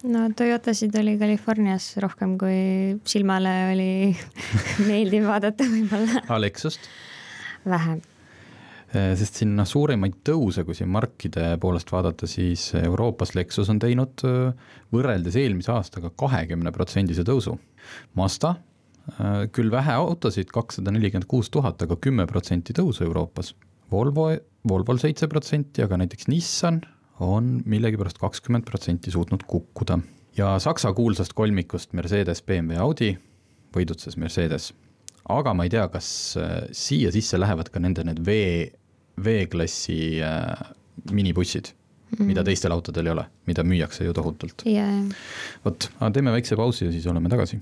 no 0.06 0.26
Toyotasid 0.38 0.96
oli 1.02 1.16
Californias 1.22 1.94
rohkem 2.04 2.38
kui 2.42 2.58
silmale 3.10 3.54
oli 3.74 3.92
meeldiv 4.90 5.30
vaadata 5.30 5.70
võib-olla 5.70 6.26
Alexust, 6.36 6.90
vähem. 7.66 8.02
Sest 8.96 9.42
siin 9.42 9.56
noh, 9.58 9.68
suuremaid 9.68 10.22
tõuse, 10.28 10.64
kui 10.64 10.76
siin 10.78 10.92
markide 10.94 11.56
poolest 11.62 11.90
vaadata, 11.92 12.28
siis 12.30 12.70
Euroopas 12.80 13.34
Lexus 13.36 13.70
on 13.74 13.80
teinud 13.82 14.24
äh, 14.28 14.70
võrreldes 14.96 15.36
eelmise 15.42 15.74
aastaga 15.74 16.12
kahekümne 16.16 16.72
protsendise 16.76 17.26
tõusu. 17.28 17.58
Mazda 18.16 18.54
äh, 18.56 19.46
küll 19.56 19.74
vähe 19.74 19.98
autosid, 20.00 20.52
kakssada 20.54 20.94
nelikümmend 20.96 21.28
kuus 21.32 21.52
tuhat, 21.52 21.82
aga 21.84 21.98
kümme 22.00 22.28
protsenti 22.30 22.76
tõusu 22.78 23.08
Euroopas. 23.08 23.54
Volvo, 23.92 24.30
Volvol 24.68 25.02
seitse 25.02 25.28
protsenti, 25.30 25.84
aga 25.86 26.00
näiteks 26.02 26.30
Nissan 26.32 26.80
on 27.24 27.60
millegipärast 27.70 28.18
kakskümmend 28.22 28.66
protsenti 28.68 29.12
suutnud 29.14 29.44
kukkuda. 29.48 30.00
ja 30.38 30.56
Saksa 30.60 30.94
kuulsast 30.94 31.34
kolmikust 31.34 31.94
Mercedes, 31.94 32.42
BMW, 32.42 32.80
Audi 32.80 33.14
võidutses 33.76 34.18
Mercedes. 34.18 34.74
aga 35.30 35.54
ma 35.54 35.64
ei 35.64 35.70
tea, 35.70 35.88
kas 35.88 36.08
siia 36.72 37.12
sisse 37.12 37.40
lähevad 37.40 37.70
ka 37.70 37.80
nende 37.80 38.04
need 38.04 38.20
V, 38.26 38.36
V-klassi 39.24 40.22
äh, 40.24 40.72
minibussid 41.12 41.72
mm, 41.72 42.18
-hmm. 42.18 42.24
mida 42.24 42.44
teistel 42.44 42.72
autodel 42.72 43.06
ei 43.06 43.12
ole, 43.12 43.26
mida 43.48 43.64
müüakse 43.64 44.06
ju 44.06 44.14
tohutult. 44.14 44.66
ja, 44.66 44.86
ja 44.86 45.04
vot, 45.66 45.90
aga 46.00 46.12
teeme 46.12 46.32
väikse 46.32 46.56
pausi 46.56 46.86
ja 46.86 46.92
siis 46.92 47.08
oleme 47.08 47.30
tagasi. 47.30 47.60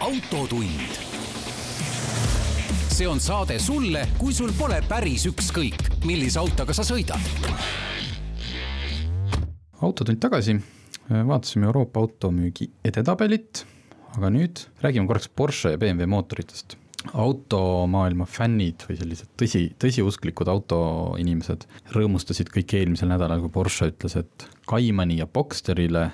autotund. 0.00 1.04
see 2.88 3.08
on 3.08 3.20
saade 3.20 3.58
sulle, 3.58 4.08
kui 4.18 4.32
sul 4.32 4.52
pole 4.58 4.82
päris 4.88 5.26
ükskõik, 5.26 6.04
millise 6.04 6.38
autoga 6.38 6.72
sa 6.72 6.82
sõidad 6.82 7.20
autotund 9.82 10.18
tagasi, 10.20 10.56
vaatasime 11.10 11.66
Euroopa 11.66 12.00
automüügi 12.00 12.70
edetabelit, 12.84 13.66
aga 14.16 14.32
nüüd 14.32 14.64
räägime 14.80 15.08
korraks 15.08 15.28
Porsche 15.28 15.74
ja 15.74 15.80
BMW 15.80 16.08
mootoritest. 16.08 16.76
automaailma 17.06 18.24
fännid 18.26 18.82
või 18.88 18.96
sellised 18.98 19.28
tõsi, 19.38 19.68
tõsiusklikud 19.78 20.48
autoinimesed 20.50 21.66
rõõmustasid 21.94 22.48
kõik 22.50 22.72
eelmisel 22.80 23.12
nädalal, 23.12 23.44
kui 23.44 23.52
Porsche 23.54 23.92
ütles, 23.92 24.16
et 24.18 24.46
Caimani 24.66 25.20
ja 25.20 25.26
Boxsterile 25.26 26.08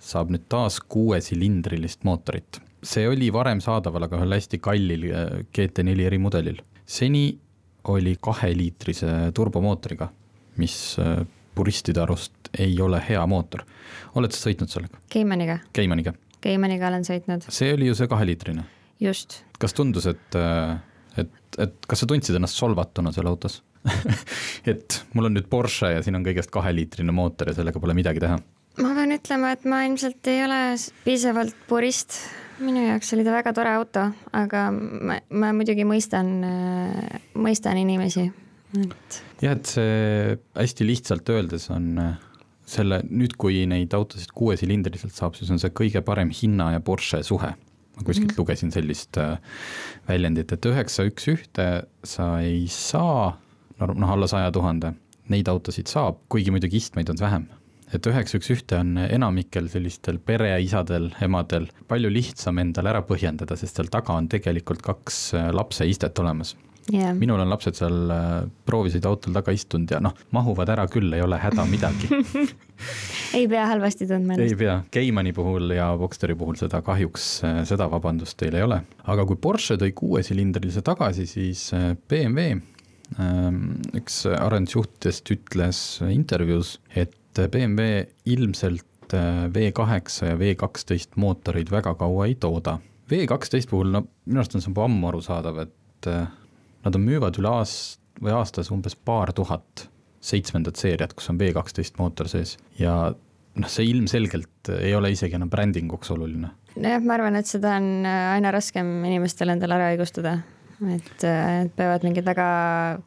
saab 0.00 0.30
nüüd 0.32 0.46
taas 0.48 0.78
kuuesilindrilist 0.80 2.06
mootorit. 2.08 2.62
see 2.82 3.08
oli 3.08 3.32
varem 3.34 3.60
saadaval, 3.60 4.06
aga 4.06 4.22
ühel 4.22 4.38
hästi 4.38 4.58
kallil 4.62 5.04
äh, 5.10 5.26
GT4 5.52 6.06
erimudelil. 6.06 6.62
seni 6.86 7.38
oli 7.84 8.16
kaheliitrise 8.20 9.32
turbomootoriga, 9.34 10.08
mis 10.56 10.96
äh, 10.98 11.26
puristide 11.54 12.00
arust 12.00 12.32
ei 12.58 12.80
ole 12.80 13.02
hea 13.08 13.26
mootor. 13.26 13.66
oled 14.14 14.32
sa 14.32 14.48
sõitnud 14.48 14.70
sellega, 14.70 15.02
Keimaniga, 15.10 15.58
Keimaniga? 15.72 16.14
Keimaniga 16.44 16.90
olen 16.90 17.06
sõitnud, 17.06 17.48
see 17.52 17.72
oli 17.74 17.88
ju 17.90 17.96
see 17.98 18.10
kaheliitrine. 18.10 18.64
just. 19.02 19.40
kas 19.58 19.74
tundus, 19.74 20.06
et, 20.10 20.38
et, 21.18 21.32
et 21.58 21.88
kas 21.90 22.04
sa 22.04 22.10
tundsid 22.10 22.38
ennast 22.38 22.58
solvatuna 22.58 23.12
seal 23.14 23.30
autos? 23.30 23.62
et 24.70 24.98
mul 25.14 25.28
on 25.28 25.36
nüüd 25.38 25.48
Porsche 25.50 25.92
ja 25.94 26.02
siin 26.04 26.18
on 26.18 26.26
kõigest 26.26 26.50
kaheliitrine 26.54 27.14
mootor 27.14 27.52
ja 27.52 27.56
sellega 27.58 27.80
pole 27.82 27.94
midagi 27.96 28.22
teha. 28.22 28.38
ma 28.82 28.90
pean 28.96 29.14
ütlema, 29.14 29.54
et 29.54 29.64
ma 29.70 29.84
ilmselt 29.86 30.30
ei 30.30 30.42
ole 30.44 30.60
piisavalt 31.06 31.56
purist. 31.70 32.20
minu 32.58 32.82
jaoks 32.88 33.14
oli 33.14 33.24
ta 33.26 33.34
väga 33.34 33.54
tore 33.54 33.74
auto, 33.78 34.08
aga 34.34 34.68
ma, 34.74 35.18
ma 35.30 35.52
muidugi 35.54 35.86
mõistan, 35.86 36.32
mõistan 37.38 37.78
inimesi, 37.82 38.26
et 38.82 39.20
jah, 39.42 39.54
et 39.54 39.74
see 39.74 40.38
hästi 40.58 40.86
lihtsalt 40.86 41.30
öeldes 41.34 41.68
on 41.74 41.92
äh, 42.02 42.16
selle 42.68 43.00
nüüd, 43.08 43.36
kui 43.40 43.62
neid 43.70 43.94
autosid 43.96 44.32
kuuesilindriliselt 44.36 45.16
saab, 45.16 45.36
siis 45.38 45.50
on 45.54 45.60
see 45.62 45.72
kõige 45.74 46.02
parem 46.06 46.32
hinna 46.34 46.72
ja 46.76 46.84
Porsche 46.84 47.22
suhe. 47.26 47.54
ma 47.98 48.04
kuskilt 48.06 48.30
mm. 48.30 48.38
lugesin 48.38 48.70
sellist 48.70 49.18
äh, 49.18 49.38
väljendit, 50.06 50.52
et 50.54 50.66
üheksa 50.70 51.06
üks 51.08 51.26
ühte 51.32 51.68
sa 52.06 52.28
ei 52.44 52.66
saa, 52.70 53.32
noh 53.80 54.12
alla 54.14 54.28
saja 54.30 54.52
tuhande, 54.54 54.92
neid 55.32 55.48
autosid 55.50 55.90
saab, 55.90 56.20
kuigi 56.30 56.54
muidugi 56.54 56.78
istmeid 56.78 57.10
on 57.10 57.18
vähem 57.18 57.48
et 57.92 58.06
üheksa 58.06 58.38
üks 58.38 58.50
ühte 58.52 58.78
on 58.78 58.98
enamikel 59.00 59.68
sellistel 59.72 60.18
pereisadel, 60.20 61.08
emadel 61.24 61.70
palju 61.88 62.10
lihtsam 62.12 62.60
endale 62.60 62.92
ära 62.92 63.02
põhjendada, 63.06 63.56
sest 63.56 63.80
seal 63.80 63.88
taga 63.92 64.14
on 64.14 64.28
tegelikult 64.30 64.84
kaks 64.84 65.22
äh, 65.34 65.50
lapseistet 65.56 66.18
olemas 66.22 66.54
jah, 66.92 67.12
minul 67.18 67.42
on 67.42 67.50
lapsed 67.52 67.78
seal 67.78 68.12
äh, 68.14 68.30
proovisid 68.68 69.06
autol 69.08 69.36
taga 69.36 69.54
istunud 69.54 69.90
ja 69.92 70.00
noh, 70.04 70.16
mahuvad 70.36 70.72
ära 70.74 70.86
küll, 70.90 71.12
ei 71.14 71.24
ole 71.24 71.40
häda 71.40 71.66
midagi. 71.68 72.10
ei 73.38 73.48
pea 73.50 73.66
halvasti 73.72 74.08
tundma 74.08 74.36
ei 74.36 74.46
ennast. 74.46 74.58
pea, 74.62 74.78
Keimani 74.94 75.34
puhul 75.36 75.76
ja 75.76 75.90
Boxsteri 75.98 76.36
puhul 76.38 76.58
seda 76.60 76.82
kahjuks, 76.86 77.28
seda 77.68 77.90
vabandust 77.92 78.38
teil 78.40 78.56
ei 78.58 78.66
ole. 78.66 78.82
aga 79.04 79.28
kui 79.28 79.38
Porsche 79.40 79.78
tõi 79.80 79.94
kuuesilindrilise 79.96 80.84
tagasi, 80.86 81.28
siis 81.30 81.68
äh, 81.76 81.92
BMW, 82.08 82.58
üks 83.96 84.18
arendusjuhtidest 84.28 85.30
ütles 85.32 85.78
intervjuus, 86.12 86.74
et 86.92 87.16
BMW 87.46 88.04
ilmselt 88.24 89.14
äh, 89.14 89.46
V8 89.52 90.26
ja 90.26 90.36
V12 90.36 91.16
mootoreid 91.16 91.70
väga 91.70 91.94
kaua 91.94 92.26
ei 92.26 92.34
tooda. 92.34 92.78
V12 93.10 93.68
puhul, 93.70 93.92
no 93.94 94.04
minu 94.26 94.42
arust 94.42 94.56
on 94.56 94.64
see 94.64 94.72
juba 94.72 94.84
ammu 94.88 95.10
arusaadav, 95.12 95.62
et 95.64 96.10
äh, 96.10 96.26
nad 96.88 96.96
on 96.96 97.04
müüvad 97.06 97.38
üle 97.40 97.52
aast- 97.60 98.00
või 98.18 98.34
aastas 98.34 98.72
umbes 98.74 98.96
paar 98.96 99.32
tuhat 99.36 99.86
seitsmendat 100.24 100.80
seeriat, 100.80 101.14
kus 101.14 101.30
on 101.30 101.38
V12 101.38 102.00
mootor 102.00 102.28
sees 102.30 102.56
ja 102.80 102.94
noh, 103.58 103.70
see 103.70 103.88
ilmselgelt 103.92 104.72
ei 104.78 104.94
ole 104.96 105.12
isegi 105.14 105.38
enam 105.38 105.50
brändinguks 105.52 106.12
oluline. 106.14 106.50
nojah, 106.76 107.02
ma 107.04 107.16
arvan, 107.18 107.38
et 107.38 107.50
seda 107.50 107.76
on 107.78 107.90
äh, 108.06 108.30
aina 108.36 108.52
raskem 108.54 108.90
inimestel 109.08 109.54
endale 109.54 109.78
ära 109.78 109.90
õigustada. 109.94 110.38
et 110.94 111.26
äh, 111.26 111.52
et 111.64 111.76
peavad 111.76 112.06
mingid 112.06 112.26
väga 112.26 112.48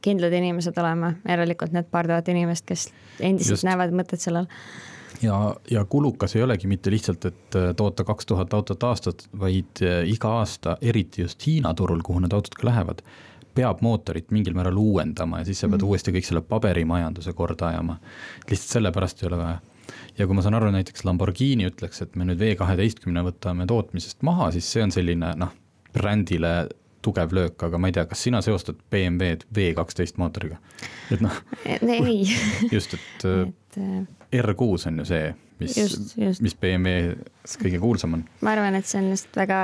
kindlad 0.03 0.35
inimesed 0.39 0.77
olema, 0.81 1.13
järelikult 1.27 1.75
need 1.75 1.89
paar 1.91 2.09
tuhat 2.09 2.31
inimest, 2.33 2.65
kes 2.67 2.89
endiselt 3.19 3.59
Just. 3.59 3.67
Näevad 3.67 3.95
mõtet 3.95 4.23
sellel. 4.23 4.47
ja, 5.23 5.39
ja 5.71 5.85
kulukas 5.85 6.35
ei 6.35 6.45
olegi 6.47 6.71
mitte 6.71 6.93
lihtsalt, 6.93 7.27
et 7.31 7.59
äh, 7.59 7.71
toota 7.77 8.07
kaks 8.07 8.31
tuhat 8.31 8.53
autot 8.57 8.87
aastas, 8.87 9.27
vaid 9.39 9.83
iga 10.07 10.37
aasta, 10.41 10.77
eriti 10.81 11.27
just 11.27 11.47
Hiina 11.47 11.73
turul, 11.75 12.03
kuhu 12.03 12.23
need 12.23 12.35
autod 12.35 12.55
ka 12.59 12.71
lähevad, 12.71 13.03
peab 13.55 13.81
mootorit 13.85 14.31
mingil 14.31 14.55
määral 14.57 14.77
uuendama 14.77 15.41
ja 15.41 15.49
siis 15.49 15.61
sa 15.63 15.69
pead 15.69 15.81
mm. 15.81 15.87
uuesti 15.89 16.13
kõik 16.15 16.27
selle 16.27 16.43
paberimajanduse 16.47 17.33
korda 17.37 17.71
ajama. 17.71 17.97
lihtsalt 18.49 18.77
sellepärast 18.77 19.23
ei 19.23 19.29
ole 19.29 19.39
vaja. 19.41 19.57
ja 20.17 20.27
kui 20.27 20.37
ma 20.37 20.45
saan 20.45 20.59
aru, 20.59 20.71
näiteks 20.75 21.05
Lamborghini 21.07 21.69
ütleks, 21.69 22.03
et 22.05 22.15
me 22.15 22.27
nüüd 22.29 22.39
V 22.39 22.53
kaheteistkümne 22.59 23.25
võtame 23.27 23.67
tootmisest 23.69 24.23
maha, 24.27 24.51
siis 24.55 24.69
see 24.71 24.85
on 24.85 24.93
selline 24.95 25.33
noh, 25.39 25.55
brändile 25.93 26.55
tugev 27.01 27.33
löök, 27.33 27.63
aga 27.65 27.79
ma 27.81 27.89
ei 27.89 27.95
tea, 27.97 28.05
kas 28.09 28.21
sina 28.27 28.43
seostad 28.45 28.77
BMW-d 28.93 29.47
V 29.55 29.71
kaksteist 29.77 30.21
mootoriga? 30.21 30.61
et 31.11 31.23
noh, 31.23 31.41
ei, 31.97 32.23
just, 32.75 32.93
et 32.97 33.27
äh, 33.27 33.47
et 33.77 33.77
äh, 33.77 34.43
R6 34.43 34.87
on 34.87 34.99
ju 34.99 35.05
see, 35.05 35.35
mis 35.59 35.77
Just, 35.77 36.17
just., 36.17 36.41
mis 36.41 36.55
BMW-s 36.55 37.57
kõige 37.61 37.79
kuulsam 37.79 38.17
on. 38.17 38.25
ma 38.41 38.55
arvan, 38.55 38.75
et 38.75 38.87
see 38.87 38.99
on 39.01 39.11
lihtsalt 39.11 39.39
väga 39.43 39.61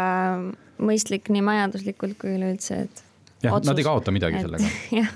mõistlik 0.77 1.31
nii 1.33 1.43
majanduslikult 1.45 2.17
kui 2.21 2.35
üleüldse, 2.37 2.83
et 2.87 3.03
jah, 3.43 3.61
nad 3.65 3.79
ei 3.79 3.87
kaota 3.87 4.13
midagi 4.15 4.39
et 4.39 4.47
sellega. 4.47 4.71
jah, 5.01 5.15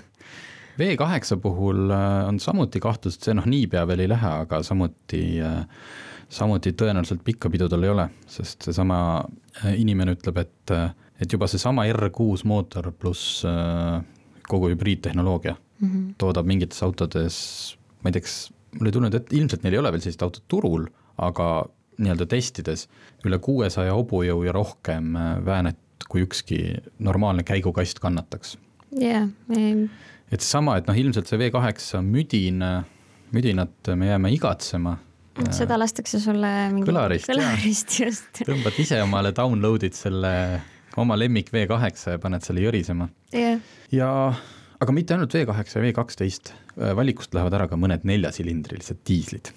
V8 0.79 1.37
puhul 1.41 1.91
äh, 1.91 2.27
on 2.27 2.39
samuti 2.39 2.79
kahtlus, 2.79 3.17
et 3.17 3.27
see 3.27 3.35
noh, 3.37 3.47
niipea 3.49 3.83
veel 3.89 4.05
ei 4.05 4.11
lähe, 4.11 4.31
aga 4.45 4.61
samuti, 4.65 5.23
äh, 5.43 5.65
samuti 6.31 6.73
tõenäoliselt 6.77 7.25
pikka 7.27 7.51
pidu 7.53 7.67
tal 7.71 7.83
ei 7.85 7.91
ole, 7.91 8.07
sest 8.31 8.67
seesama 8.67 9.01
äh, 9.19 9.75
inimene 9.81 10.15
ütleb, 10.17 10.39
et, 10.41 10.75
et 11.21 11.35
juba 11.35 11.49
seesama 11.51 11.85
R6 11.91 12.47
mootor 12.49 12.91
pluss 12.97 13.43
kogu 14.51 14.71
hübriidtehnoloogia 14.71 15.53
mm 15.55 15.87
-hmm. 15.87 16.07
toodab 16.17 16.47
mingites 16.47 16.81
autodes, 16.83 17.37
ma 18.01 18.09
ei 18.09 18.17
tea, 18.17 18.25
kas 18.25 18.39
mul 18.79 18.89
ei 18.89 18.95
tulnud, 18.95 19.13
et 19.15 19.33
ilmselt 19.33 19.63
neil 19.63 19.77
ei 19.77 19.83
ole 19.83 19.91
veel 19.91 20.01
sellist 20.01 20.23
autot 20.23 20.43
turul, 20.47 20.87
aga 21.17 21.65
nii-öelda 22.01 22.25
testides 22.25 22.87
üle 23.27 23.37
kuuesaja 23.39 23.93
hobujõu 23.93 24.43
ja 24.45 24.51
rohkem 24.51 25.13
väänet, 25.45 25.77
kui 26.11 26.25
ükski 26.25 26.59
normaalne 26.99 27.45
käigukast 27.47 28.01
kannataks. 28.03 28.57
jah 28.91 29.29
yeah,, 29.49 29.87
et 30.31 30.43
seesama, 30.43 30.77
et 30.79 30.89
noh, 30.89 30.97
ilmselt 30.97 31.29
see 31.29 31.39
V8 31.39 32.03
müdin, 32.07 32.63
müdinat 33.35 33.91
me 33.95 34.11
jääme 34.11 34.31
igatsema. 34.35 34.97
seda 35.55 35.77
lastakse 35.79 36.19
sulle 36.19 36.51
mingi 36.73 36.89
kõlarist, 36.89 37.29
kõlarist, 37.31 37.97
just. 38.03 38.43
tõmbad 38.47 38.79
ise 38.83 38.99
omale 39.03 39.31
download'id 39.35 39.95
selle 39.95 40.33
oma 40.99 41.15
lemmik 41.15 41.53
V8 41.53 42.15
ja 42.15 42.19
paned 42.19 42.43
selle 42.43 42.65
jõrisema 42.65 43.07
yeah.. 43.35 43.61
ja 43.95 44.09
aga 44.81 44.95
mitte 44.95 45.15
ainult 45.15 45.35
V8 45.37 45.77
ja 45.77 45.85
V12, 45.87 46.51
valikust 46.99 47.35
lähevad 47.37 47.55
ära 47.59 47.69
ka 47.71 47.79
mõned 47.79 48.03
neljasilindrilised 48.07 49.03
diislid 49.07 49.53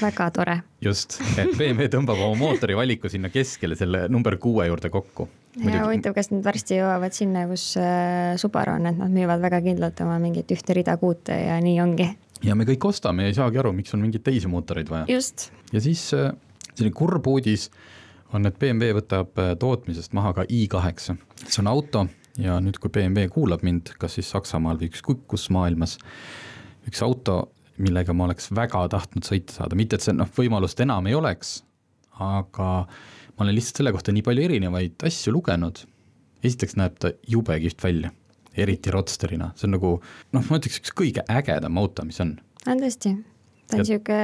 väga 0.00 0.28
tore. 0.34 0.60
just, 0.84 1.18
et 1.38 1.52
BMW 1.56 1.88
tõmbab 1.92 2.20
oma 2.28 2.38
mootori 2.38 2.76
valiku 2.76 3.10
sinna 3.12 3.30
keskele 3.32 3.76
selle 3.78 4.06
number 4.12 4.38
kuue 4.42 4.68
juurde 4.68 4.90
kokku 4.92 5.28
ja 5.64 5.84
huvitav, 5.84 6.14
kas 6.16 6.30
nad 6.32 6.44
varsti 6.44 6.80
jõuavad 6.80 7.16
sinna, 7.16 7.46
kus 7.50 7.70
äh, 7.80 8.34
Subaru 8.40 8.76
on, 8.76 8.88
et 8.90 8.98
nad 8.98 9.12
müüvad 9.12 9.42
väga 9.44 9.62
kindlalt 9.64 10.00
oma 10.04 10.18
mingit 10.22 10.52
ühte 10.52 10.76
rida 10.76 10.96
kuute 11.00 11.36
ja 11.46 11.56
nii 11.64 11.80
ongi. 11.84 12.10
ja 12.44 12.56
me 12.58 12.66
kõik 12.68 12.88
ostame 12.90 13.26
ja 13.26 13.32
ei 13.32 13.38
saagi 13.38 13.60
aru, 13.62 13.72
miks 13.76 13.94
on 13.96 14.04
mingeid 14.04 14.26
teisi 14.26 14.50
mootoreid 14.52 14.92
vaja. 14.92 15.08
just. 15.12 15.50
ja 15.72 15.82
siis 15.84 16.08
äh, 16.16 16.32
selline 16.74 16.94
kurb 16.96 17.26
uudis 17.32 17.70
on, 18.34 18.46
et 18.46 18.58
BMW 18.58 18.98
võtab 18.98 19.40
äh, 19.40 19.54
tootmisest 19.60 20.16
maha 20.16 20.34
ka 20.36 20.46
i8. 20.48 21.16
see 21.46 21.62
on 21.64 21.72
auto 21.72 22.06
ja 22.40 22.58
nüüd, 22.60 22.78
kui 22.80 22.92
BMW 22.92 23.30
kuulab 23.32 23.64
mind, 23.66 23.94
kas 24.00 24.18
siis 24.18 24.30
Saksamaal 24.32 24.80
või 24.80 24.90
ükskõik 24.92 25.24
kus 25.30 25.48
maailmas, 25.54 25.96
üks 26.88 27.02
auto, 27.04 27.46
millega 27.82 28.14
ma 28.16 28.26
oleks 28.28 28.50
väga 28.54 28.86
tahtnud 28.92 29.26
sõita 29.26 29.58
saada, 29.58 29.78
mitte 29.78 29.98
et 29.98 30.04
see 30.04 30.14
noh, 30.16 30.28
võimalust 30.36 30.80
enam 30.84 31.06
ei 31.08 31.16
oleks, 31.18 31.58
aga 32.22 32.70
ma 33.36 33.44
olen 33.44 33.56
lihtsalt 33.56 33.82
selle 33.82 33.92
kohta 33.94 34.14
nii 34.14 34.24
palju 34.26 34.46
erinevaid 34.48 35.06
asju 35.06 35.34
lugenud. 35.34 35.84
esiteks 36.46 36.76
näeb 36.78 36.98
ta 37.02 37.10
jube 37.26 37.56
kihvt 37.60 37.82
välja, 37.82 38.12
eriti 38.56 38.92
Roadsterina, 38.94 39.50
see 39.58 39.68
on 39.68 39.76
nagu 39.76 39.92
noh, 40.36 40.48
ma 40.48 40.60
ütleks 40.60 40.80
üks 40.80 40.94
kõige 40.96 41.24
ägedam 41.32 41.78
auto, 41.80 42.04
mis 42.06 42.20
on. 42.24 42.36
on 42.66 42.82
tõesti, 42.82 43.16
ta 43.66 43.78
on 43.78 43.84
ja... 43.84 43.88
sihuke, 43.90 44.18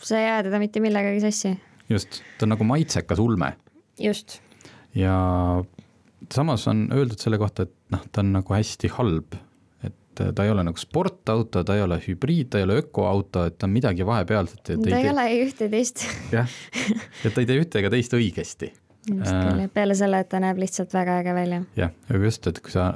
sa 0.00 0.20
ei 0.20 0.28
aja 0.30 0.42
teda 0.48 0.60
mitte 0.62 0.82
millegagi 0.84 1.24
sassi. 1.24 1.54
just, 1.92 2.22
ta 2.38 2.48
on 2.48 2.54
nagu 2.54 2.68
maitsekas 2.68 3.20
ulme. 3.22 3.54
just. 4.00 4.38
ja 4.96 5.16
samas 6.32 6.68
on 6.70 6.86
öeldud 6.94 7.20
selle 7.20 7.40
kohta, 7.40 7.68
et 7.68 7.74
noh, 7.92 8.04
ta 8.12 8.24
on 8.24 8.32
nagu 8.38 8.56
hästi 8.56 8.92
halb 8.96 9.36
et 10.20 10.34
ta 10.36 10.46
ei 10.46 10.52
ole 10.52 10.64
nagu 10.66 10.80
sportauto, 10.80 11.64
ta 11.64 11.76
ei 11.76 11.82
ole 11.84 11.98
hübriid, 12.02 12.50
ta 12.52 12.60
ei 12.60 12.66
ole 12.68 12.80
ökoauto, 12.82 13.46
et 13.48 13.58
ta 13.58 13.68
on 13.68 13.74
midagi 13.74 14.06
vahepealset. 14.06 14.62
ta 14.64 14.74
ei, 14.76 14.96
ei 15.02 15.10
ole 15.10 15.26
ei 15.30 15.44
ühte 15.46 15.68
teist. 15.72 16.06
jah, 16.32 16.50
et 17.24 17.34
ta 17.34 17.42
ei 17.42 17.48
tee 17.50 17.60
ühte 17.60 17.82
ega 17.82 17.92
teist 17.94 18.16
õigesti. 18.16 18.72
just 19.10 19.30
küll, 19.30 19.64
peale 19.74 19.96
selle, 19.98 20.22
et 20.24 20.30
ta 20.32 20.40
näeb 20.42 20.60
lihtsalt 20.62 20.94
väga 20.94 21.20
äge 21.22 21.36
välja. 21.36 21.62
jah, 21.78 21.94
aga 22.08 22.24
just, 22.30 22.46
et 22.50 22.60
kui 22.64 22.74
sa 22.74 22.92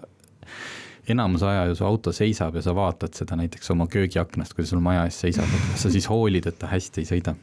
enamus 1.09 1.43
aja 1.47 1.65
ju 1.71 1.79
su 1.79 1.87
auto 1.89 2.13
seisab 2.13 2.59
ja 2.59 2.63
sa 2.65 2.75
vaatad 2.77 3.17
seda 3.17 3.37
näiteks 3.41 3.73
oma 3.73 3.89
köögiaknast, 3.91 4.55
kui 4.57 4.67
sul 4.69 4.83
maja 4.85 5.07
ees 5.09 5.21
seisab, 5.25 5.49
et 5.49 5.73
kas 5.73 5.87
sa 5.87 5.93
siis 5.95 6.09
hoolid, 6.11 6.47
et 6.51 6.59
ta 6.61 6.69
hästi 6.71 7.05
ei 7.05 7.09
sõida. 7.09 7.35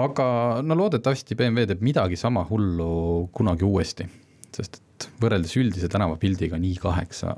aga 0.00 0.26
no 0.64 0.76
loodetavasti 0.78 1.36
BMW 1.36 1.68
teeb 1.68 1.84
midagi 1.84 2.16
sama 2.16 2.46
hullu 2.48 3.28
kunagi 3.32 3.68
uuesti, 3.68 4.08
sest 4.56 4.80
et 4.80 5.08
võrreldes 5.20 5.56
üldise 5.60 5.88
tänavapildiga 5.92 6.56
on 6.56 6.68
i8 6.68 7.32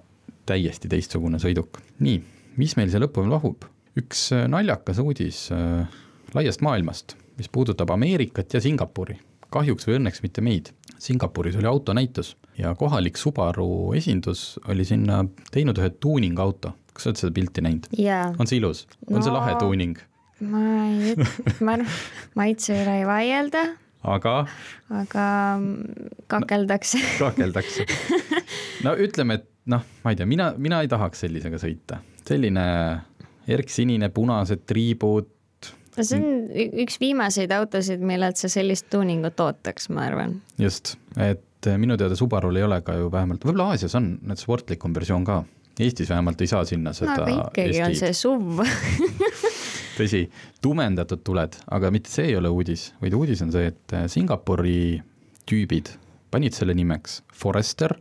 täiesti 0.46 0.90
teistsugune 0.90 1.40
sõiduk. 1.42 1.80
nii, 2.04 2.22
mis 2.60 2.76
meil 2.76 2.90
siia 2.92 3.02
lõppu 3.04 3.26
lahub? 3.28 3.66
üks 3.98 4.26
äh, 4.34 4.46
naljakas 4.50 4.98
uudis 5.02 5.46
äh, 5.54 5.84
laiast 6.34 6.64
maailmast, 6.66 7.16
mis 7.38 7.48
puudutab 7.48 7.90
Ameerikat 7.94 8.54
ja 8.54 8.60
Singapuri. 8.60 9.18
kahjuks 9.54 9.86
või 9.86 10.00
õnneks 10.00 10.22
mitte 10.22 10.42
meid. 10.42 10.72
Singapuris 10.98 11.56
oli 11.58 11.66
autonäitus 11.68 12.34
ja 12.58 12.74
kohalik 12.78 13.18
Subaru 13.18 13.92
esindus 13.98 14.58
oli 14.68 14.84
sinna 14.86 15.24
teinud 15.52 15.78
ühe 15.78 15.90
tuuningauto. 15.90 16.72
kas 16.94 17.02
sa 17.02 17.10
oled 17.10 17.20
seda 17.20 17.34
pilti 17.34 17.62
näinud 17.64 17.88
yeah.? 17.98 18.34
on 18.38 18.46
see 18.46 18.60
ilus, 18.60 18.86
on 19.08 19.18
no, 19.18 19.22
see 19.22 19.34
lahe 19.34 19.56
tuuning? 19.58 19.98
ma 20.40 20.60
ei, 20.86 21.14
ma 21.66 21.78
maitse 22.38 22.76
üle 22.76 23.00
ei 23.00 23.06
vaielda 23.08 23.64
aga? 24.04 24.34
aga 25.02 25.26
kakeldakse 26.30 27.02
kakeldakse. 27.18 27.86
no 28.86 28.94
ütleme, 28.94 29.40
et 29.40 29.50
noh, 29.70 29.84
ma 30.04 30.12
ei 30.12 30.18
tea, 30.18 30.26
mina, 30.28 30.50
mina 30.60 30.80
ei 30.84 30.90
tahaks 30.90 31.24
sellisega 31.24 31.60
sõita, 31.60 32.00
selline 32.26 32.66
erksinine, 33.54 34.10
punased 34.14 34.64
triibud. 34.68 35.30
no 35.96 36.04
see 36.04 36.20
on 36.20 36.78
üks 36.84 37.00
viimaseid 37.00 37.52
autosid, 37.54 38.04
millelt 38.04 38.40
sa 38.40 38.50
sellist 38.52 38.88
tuuningut 38.92 39.40
ootaks, 39.40 39.90
ma 39.94 40.08
arvan. 40.08 40.38
just, 40.60 40.96
et 41.16 41.70
minu 41.80 41.96
teada 42.00 42.16
Subarul 42.18 42.60
ei 42.60 42.66
ole 42.66 42.80
ka 42.84 42.96
ju 42.98 43.10
vähemalt, 43.12 43.44
võib-olla 43.44 43.72
Aasias 43.72 43.96
on 43.98 44.14
need 44.22 44.40
sportlikum 44.40 44.96
versioon 44.96 45.24
ka. 45.28 45.42
Eestis 45.74 46.06
vähemalt 46.06 46.38
ei 46.38 46.46
saa 46.46 46.62
sinna 46.68 46.92
seda 46.94 47.16
no, 47.16 47.24
aga 47.24 47.48
ikkagi 47.48 47.80
Eestit. 47.80 47.86
on 47.88 47.94
see 47.98 48.12
SUV 48.14 48.60
tõsi, 49.98 50.20
tumendatud 50.62 51.24
tuled, 51.26 51.56
aga 51.74 51.90
mitte 51.94 52.12
see 52.12 52.28
ei 52.30 52.36
ole 52.38 52.52
uudis, 52.52 52.92
vaid 53.02 53.16
uudis 53.18 53.42
on 53.42 53.50
see, 53.54 53.72
et 53.72 53.96
Singapuri 54.12 55.00
tüübid 55.48 55.90
panid 56.34 56.54
selle 56.56 56.74
nimeks 56.76 57.22
Forester 57.34 57.96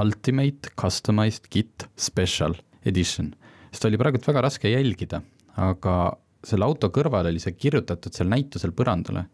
Ultimate 0.00 0.74
Customized 0.80 1.48
Kit 1.50 1.86
Special 1.96 2.54
Edition. 2.84 3.34
seda 3.74 3.88
oli 3.88 3.98
praegult 3.98 4.26
väga 4.28 4.42
raske 4.44 4.70
jälgida, 4.70 5.22
aga 5.56 5.94
selle 6.44 6.66
auto 6.66 6.90
kõrval 6.94 7.30
oli 7.30 7.40
see 7.42 7.56
kirjutatud 7.56 8.14
seal 8.14 8.28
näitusel 8.30 8.74
põrandale 8.76 9.24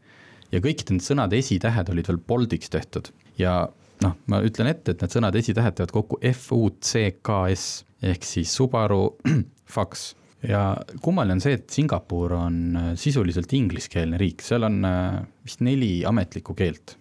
ja 0.53 0.61
kõikide 0.62 0.94
nende 0.94 1.07
sõnade 1.07 1.38
esitähed 1.38 1.90
olid 1.92 2.09
veel 2.11 2.20
boldiks 2.33 2.70
tehtud. 2.73 3.11
Ja 3.38 3.68
noh, 4.05 4.16
ma 4.27 4.40
ütlen 4.46 4.70
ette, 4.70 4.94
et 4.94 5.03
need 5.03 5.16
sõnad 5.16 5.37
esitähed 5.38 5.77
teevad 5.77 5.94
kokku 5.94 6.20
F 6.33 6.53
U 6.57 6.70
C 6.81 7.11
K 7.23 7.42
S 7.55 7.85
ehk 8.03 8.25
siis 8.25 8.55
Subaru 8.57 9.16
Fax. 9.75 10.14
Ja 10.46 10.73
kummaline 11.05 11.37
on 11.37 11.42
see, 11.44 11.59
et 11.59 11.68
Singapur 11.68 12.33
on 12.38 12.79
sisuliselt 12.96 13.53
ingliskeelne 13.53 14.16
riik, 14.20 14.40
seal 14.40 14.64
on 14.64 14.81
äh, 14.88 15.18
vist 15.44 15.61
neli 15.61 15.99
ametlikku 16.09 16.57
keelt 16.57 16.96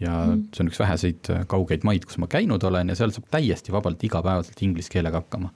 ja 0.00 0.12
mm. 0.26 0.46
see 0.54 0.64
on 0.64 0.70
üks 0.70 0.80
väheseid 0.82 1.32
äh, 1.32 1.42
kaugeid 1.50 1.84
maid, 1.86 2.06
kus 2.08 2.18
ma 2.22 2.28
käinud 2.30 2.62
olen 2.66 2.90
ja 2.90 2.98
seal 2.98 3.12
saab 3.14 3.28
täiesti 3.32 3.74
vabalt 3.74 4.02
igapäevaselt 4.06 4.62
inglise 4.66 4.92
keelega 4.92 5.22
hakkama. 5.22 5.52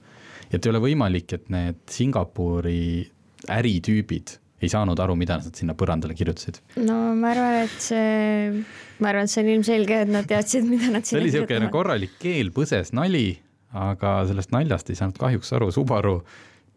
et 0.49 0.65
ei 0.65 0.71
ole 0.71 0.81
võimalik, 0.83 1.33
et 1.35 1.49
need 1.53 1.81
Singapuri 1.91 3.09
äritüübid 3.49 4.37
ei 4.59 4.71
saanud 4.71 4.99
aru, 4.99 5.15
mida 5.15 5.37
nad 5.39 5.55
sinna 5.55 5.75
põrandale 5.77 6.15
kirjutasid. 6.17 6.61
no 6.83 6.97
ma 7.19 7.33
arvan, 7.33 7.61
et 7.65 7.77
see, 7.83 8.63
ma 8.99 9.11
arvan, 9.11 9.27
et 9.27 9.33
see 9.33 9.43
on 9.43 9.51
ilmselge, 9.55 10.01
et 10.05 10.13
nad 10.13 10.27
teadsid, 10.27 10.67
mida 10.67 10.91
nad 10.91 11.07
sinna 11.07 11.13
see 11.13 11.21
oli 11.21 11.31
niisugune 11.31 11.71
korralik 11.73 12.15
keelpõses 12.21 12.93
nali, 12.97 13.27
aga 13.75 14.19
sellest 14.29 14.55
naljast 14.55 14.91
ei 14.91 14.99
saanud 14.99 15.19
kahjuks 15.19 15.51
aru 15.57 15.71
Subaru 15.75 16.19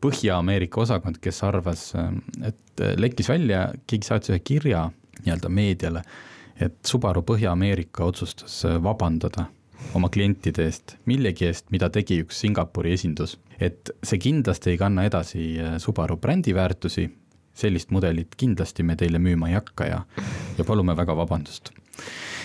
Põhja-Ameerika 0.02 0.80
osakond, 0.82 1.20
kes 1.22 1.36
arvas, 1.46 1.92
et 2.42 2.82
lekkis 2.98 3.28
välja, 3.30 3.68
keegi 3.86 4.08
saatis 4.08 4.32
ühe 4.32 4.40
kirja 4.42 4.88
nii-öelda 5.22 5.50
meediale 5.52 6.02
et 6.62 6.78
Subaru 6.86 7.22
Põhja-Ameerika 7.26 8.06
otsustas 8.06 8.62
äh, 8.68 8.78
vabandada 8.82 9.48
oma 9.98 10.08
klientide 10.12 10.66
eest 10.68 10.96
millegi 11.10 11.48
eest, 11.48 11.68
mida 11.74 11.90
tegi 11.92 12.20
üks 12.22 12.42
Singapuri 12.44 12.94
esindus. 12.96 13.38
et 13.62 13.90
see 14.02 14.18
kindlasti 14.18 14.72
ei 14.72 14.78
kanna 14.78 15.04
edasi 15.08 15.44
äh, 15.60 15.76
Subaru 15.82 16.16
brändiväärtusi, 16.16 17.08
sellist 17.54 17.90
mudelit 17.92 18.36
kindlasti 18.38 18.82
me 18.82 18.96
teile 18.96 19.20
müüma 19.22 19.50
ei 19.50 19.58
hakka 19.58 19.86
ja, 19.86 20.00
ja 20.58 20.64
palume 20.64 20.96
väga 20.96 21.16
vabandust. 21.16 21.72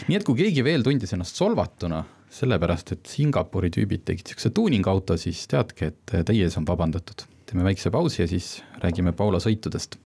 nii 0.07 0.19
et 0.19 0.27
kui 0.27 0.37
keegi 0.41 0.63
veel 0.63 0.83
tundis 0.85 1.13
ennast 1.13 1.39
solvatuna, 1.39 2.03
sellepärast 2.37 2.91
et 2.97 3.07
Singapuri 3.07 3.71
tüübid 3.73 4.03
tegid 4.05 4.27
niisuguse 4.27 4.51
tuuningauto, 4.53 5.17
siis 5.17 5.45
teadke, 5.47 5.93
et 5.93 6.17
äh, 6.17 6.25
teie 6.27 6.47
ees 6.47 6.57
on 6.59 6.67
vabandatud. 6.67 7.27
teeme 7.47 7.63
väikse 7.63 7.91
pausi 7.91 8.21
ja 8.21 8.27
siis 8.27 8.57
räägime 8.83 9.13
Paula 9.15 9.39
sõitudest 9.39 10.01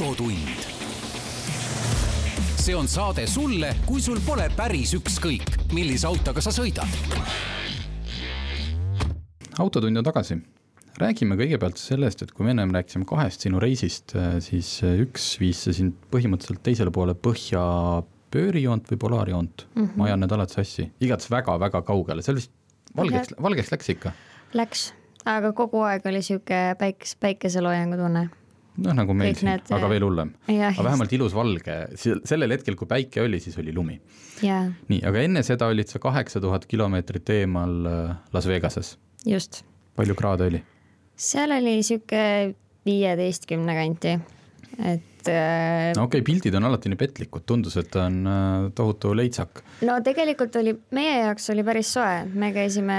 autotund. 0.00 0.60
see 2.60 2.76
on 2.76 2.88
saade 2.88 3.26
sulle, 3.28 3.74
kui 3.86 4.00
sul 4.00 4.20
pole 4.24 4.46
päris 4.56 4.94
ükskõik, 4.96 5.58
millise 5.76 6.06
autoga 6.08 6.40
sa 6.44 6.52
sõidad. 6.54 6.88
autotund 9.58 10.00
on 10.00 10.04
tagasi. 10.04 10.38
räägime 11.00 11.36
kõigepealt 11.36 11.76
sellest, 11.76 12.22
et 12.22 12.32
kui 12.32 12.44
me 12.44 12.54
ennem 12.56 12.72
rääkisime 12.72 13.04
kahest 13.04 13.44
sinu 13.44 13.60
reisist, 13.60 14.16
siis 14.40 14.72
üks 15.04 15.36
viis 15.40 15.62
sind 15.68 15.94
põhimõtteliselt 16.12 16.64
teisele 16.64 16.90
poole 16.90 17.14
põhja 17.14 17.62
pöörijoont 18.30 18.88
või 18.90 18.98
polaarjoont 19.04 19.66
mm, 19.74 19.84
-hmm. 19.84 19.96
ma 19.96 20.08
ajan 20.08 20.20
need 20.20 20.32
alati 20.32 20.60
sassi, 20.60 20.90
igatahes 21.00 21.30
väga-väga 21.30 21.82
kaugele, 21.82 22.22
seal 22.22 22.40
vist 22.40 22.52
valgeks, 22.96 23.36
valgeks 23.42 23.72
läks 23.72 23.96
ikka. 23.96 24.12
Läks, 24.54 24.90
aga 25.24 25.52
kogu 25.52 25.84
aeg 25.84 26.06
oli 26.06 26.22
sihuke 26.22 26.60
päikes, 26.78 27.16
päikeseloojangu 27.20 27.96
tunne 28.00 28.28
noh, 28.84 28.96
nagu 28.96 29.14
meil 29.16 29.36
siin 29.38 29.52
aga 29.52 29.90
veel 29.92 30.06
hullem. 30.06 30.32
aga 30.48 30.84
vähemalt 30.86 31.12
ilus 31.16 31.36
valge, 31.36 31.76
sellel 31.98 32.56
hetkel, 32.56 32.76
kui 32.78 32.88
päike 32.90 33.24
oli, 33.24 33.40
siis 33.42 33.58
oli 33.60 33.74
lumi. 33.76 33.98
nii, 34.42 35.02
aga 35.06 35.24
enne 35.26 35.44
seda 35.46 35.70
olid 35.72 35.90
sa 35.92 36.02
kaheksa 36.02 36.42
tuhat 36.42 36.66
kilomeetrit 36.70 37.34
eemal 37.36 37.76
äh, 37.86 38.16
Las 38.32 38.48
Vegases. 38.50 38.96
just. 39.26 39.62
palju 39.96 40.16
kraade 40.18 40.48
oli? 40.48 40.62
seal 41.20 41.52
oli 41.52 41.80
sihuke 41.84 42.54
viieteistkümne 42.88 43.74
kanti, 43.76 44.14
et 44.78 45.06
et 45.20 45.28
äh, 45.28 45.92
no 45.96 46.06
okei 46.06 46.20
okay,, 46.20 46.26
pildid 46.26 46.56
on 46.56 46.66
alati 46.68 46.90
nii 46.90 46.98
petlikud, 47.00 47.44
tundus, 47.48 47.76
et 47.80 47.90
ta 47.92 48.06
on 48.08 48.18
äh, 48.28 48.66
tohutu 48.76 49.12
leitsak. 49.16 49.62
no 49.86 49.98
tegelikult 50.04 50.56
oli, 50.60 50.74
meie 50.96 51.14
jaoks 51.24 51.50
oli 51.54 51.64
päris 51.66 51.92
soe, 51.96 52.24
me 52.32 52.52
käisime 52.56 52.98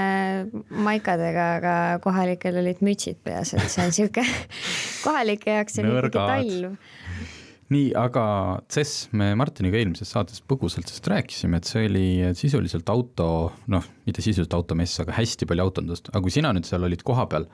maikadega, 0.86 1.46
aga 1.58 1.76
kohalikel 2.04 2.60
olid 2.62 2.82
mütsid 2.84 3.20
peas, 3.24 3.54
et 3.56 3.68
see 3.72 3.86
on 3.86 3.94
sihuke 3.94 4.24
kohalike 5.06 5.58
jaoks 5.58 5.80
selline 5.80 6.12
talv. 6.14 6.74
Nii, 7.72 7.86
aga 7.96 8.22
CES, 8.68 8.90
me 9.16 9.30
Martiniga 9.38 9.78
eelmises 9.80 10.10
saates 10.12 10.42
põgusalt 10.44 10.90
sellest 10.90 11.06
rääkisime, 11.08 11.56
et 11.56 11.68
see 11.70 11.86
oli 11.88 12.08
sisuliselt 12.36 12.90
auto, 12.92 13.28
noh, 13.72 13.86
mitte 14.04 14.20
sisuliselt 14.20 14.52
automess, 14.58 15.00
aga 15.00 15.14
hästi 15.16 15.48
palju 15.48 15.64
autondust, 15.64 16.10
aga 16.12 16.20
kui 16.20 16.34
sina 16.34 16.50
nüüd 16.52 16.68
seal 16.68 16.84
olid 16.84 17.00
kohapeal, 17.06 17.48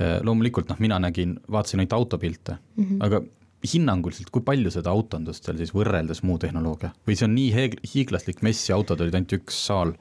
äh, 0.00 0.16
loomulikult 0.24 0.72
noh, 0.72 0.80
mina 0.80 0.96
nägin, 1.04 1.36
vaatasin 1.52 1.84
ainult 1.84 1.98
autopilte. 1.98 2.56
Mm, 2.78 2.86
-hmm. 2.86 3.04
aga 3.04 3.20
hinnanguliselt, 3.66 4.30
kui 4.34 4.42
palju 4.44 4.72
seda 4.74 4.92
autondust 4.92 5.46
seal 5.46 5.58
siis 5.60 5.72
võrreldes 5.74 6.22
muu 6.26 6.38
tehnoloogia 6.42 6.92
või 7.06 7.16
see 7.18 7.28
on 7.28 7.34
nii 7.36 7.50
heeg-, 7.54 7.78
hiiglaslik 7.94 8.42
mess 8.46 8.68
ja 8.68 8.78
autod 8.78 9.02
olid 9.04 9.16
ainult 9.18 9.36
üks 9.38 9.58
saal? 9.68 9.94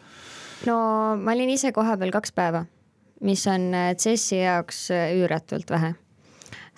no 0.68 0.78
ma 1.22 1.36
olin 1.36 1.54
ise 1.54 1.74
kohapeal 1.76 2.14
kaks 2.14 2.34
päeva, 2.38 2.66
mis 3.28 3.46
on 3.52 3.70
äh, 3.78 3.92
CES-i 3.98 4.42
jaoks 4.42 4.88
äh, 4.96 5.12
üüratult 5.20 5.70
vähe. 5.74 5.94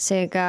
seega 0.04 0.46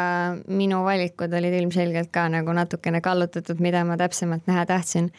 minu 0.49 0.83
valikud 0.87 1.33
olid 1.37 1.55
ilmselgelt 1.61 2.11
ka 2.11 2.27
nagu 2.33 2.53
natukene 2.57 3.03
kallutatud, 3.05 3.61
mida 3.61 3.85
ma 3.85 3.99
täpsemalt 4.01 4.49
näha 4.51 4.66
tahtsin. 4.66 5.11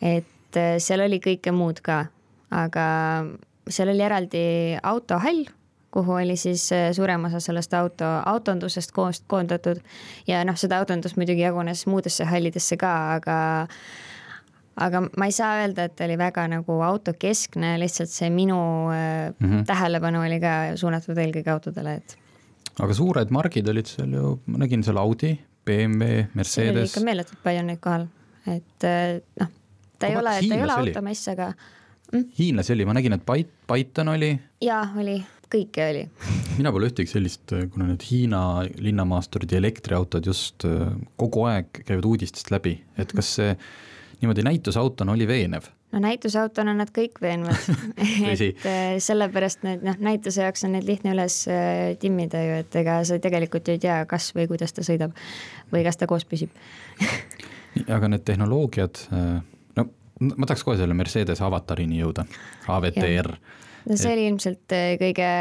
et 0.00 0.56
äh, 0.56 0.76
seal 0.78 1.06
oli 1.06 1.20
kõike 1.24 1.54
muud 1.54 1.82
ka, 1.82 2.04
aga 2.50 2.84
seal 3.68 3.90
oli 3.90 4.06
eraldi 4.06 4.44
autohall 4.82 5.48
kuhu 5.90 6.12
oli 6.12 6.36
siis 6.36 6.72
äh, 6.72 6.92
suurem 6.92 7.24
osa 7.24 7.40
sellest 7.40 7.74
auto, 7.74 8.04
autondusest 8.26 8.92
koos, 8.92 9.22
koondatud. 9.26 9.80
ja 10.26 10.44
noh, 10.44 10.56
seda 10.56 10.78
autondust 10.78 11.18
muidugi 11.18 11.42
jagunes 11.42 11.86
muudesse 11.90 12.24
hallidesse 12.24 12.76
ka, 12.80 12.92
aga 13.14 13.36
aga 14.80 15.02
ma 15.18 15.28
ei 15.28 15.34
saa 15.34 15.60
öelda, 15.60 15.88
et 15.90 16.00
oli 16.06 16.16
väga 16.18 16.46
nagu 16.50 16.78
autokeskne, 16.86 17.74
lihtsalt 17.82 18.12
see 18.12 18.30
minu 18.30 18.58
mm 18.88 19.46
-hmm. 19.46 19.64
tähelepanu 19.66 20.22
oli 20.22 20.40
ka 20.40 20.76
suunatud 20.76 21.18
eelkõige 21.18 21.50
autodele, 21.50 21.94
et. 21.94 22.16
aga 22.80 22.94
suured 22.94 23.30
margid 23.30 23.68
olid 23.68 23.86
seal 23.86 24.14
ju, 24.14 24.38
ma 24.46 24.62
nägin 24.64 24.84
seal 24.84 24.96
Audi, 24.96 25.34
BMW, 25.64 26.24
Mercedes. 26.34 26.54
seal 26.54 26.76
oli 26.76 26.86
ikka 26.86 27.04
meeletult 27.04 27.42
palju 27.42 27.66
neid 27.66 27.82
kohal, 27.82 28.06
et 28.46 28.84
äh, 28.86 29.18
noh, 29.40 29.50
ta 29.98 30.06
ei 30.06 30.16
ole, 30.16 30.38
ta 30.48 30.54
ei 30.54 30.62
ole 30.62 30.72
automess, 30.72 31.28
aga 31.28 31.52
mm?. 32.12 32.24
hiinlasi 32.38 32.72
oli, 32.72 32.84
ma 32.84 32.94
nägin, 32.94 33.12
et 33.12 33.26
Python 33.66 34.08
oli. 34.08 34.40
jaa, 34.60 34.86
oli 34.96 35.18
kõike 35.50 35.88
oli. 35.90 36.04
Mina 36.56 36.72
pole 36.74 36.90
ühtegi 36.90 37.10
sellist, 37.10 37.52
kuna 37.72 37.90
need 37.90 38.04
Hiina 38.06 38.42
linnamaasturid 38.78 39.52
ja 39.52 39.60
elektriautod 39.60 40.26
just 40.26 40.66
äh, 40.68 40.88
kogu 41.20 41.44
aeg 41.50 41.82
käivad 41.82 42.08
uudistest 42.08 42.52
läbi, 42.54 42.76
et 43.00 43.12
kas 43.16 43.34
see 43.38 43.52
niimoodi 44.20 44.44
näitusautona 44.46 45.16
oli 45.16 45.28
veenev? 45.28 45.70
no 45.90 45.98
näitusautona 46.04 46.70
on 46.70 46.78
nad 46.78 46.90
kõik 46.94 47.16
veenvad. 47.18 47.64
Et 48.30 48.66
äh, 48.68 48.92
sellepärast 49.02 49.64
need 49.66 49.82
noh, 49.82 49.96
näituse 49.98 50.44
jaoks 50.44 50.62
on 50.68 50.76
need 50.76 50.86
lihtne 50.86 51.16
üles 51.16 51.40
äh, 51.50 51.96
timmida 51.98 52.42
ju, 52.44 52.58
et 52.62 52.76
ega 52.78 53.00
sa 53.06 53.18
tegelikult 53.22 53.66
ju 53.66 53.74
ei 53.74 53.82
tea, 53.82 53.96
kas 54.10 54.28
või 54.36 54.46
kuidas 54.52 54.76
ta 54.76 54.84
sõidab 54.86 55.16
või 55.72 55.82
kas 55.86 55.98
ta 55.98 56.06
koos 56.10 56.22
püsib. 56.30 56.54
Aga 57.90 58.10
need 58.10 58.22
tehnoloogiad, 58.26 59.02
no 59.78 59.84
ma 60.20 60.46
tahaks 60.46 60.62
kohe 60.66 60.78
selle 60.78 60.94
Mercedes 60.94 61.42
avatarini 61.42 61.98
jõuda, 62.02 62.26
AVTR 62.70 63.34
no 63.88 63.96
see 63.96 64.12
oli 64.14 64.28
ilmselt 64.30 64.76
äh, 64.76 64.94
kõige 65.00 65.32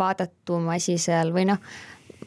vaadatum 0.00 0.68
asi 0.74 0.96
seal 0.98 1.32
või 1.34 1.46
noh, 1.52 1.60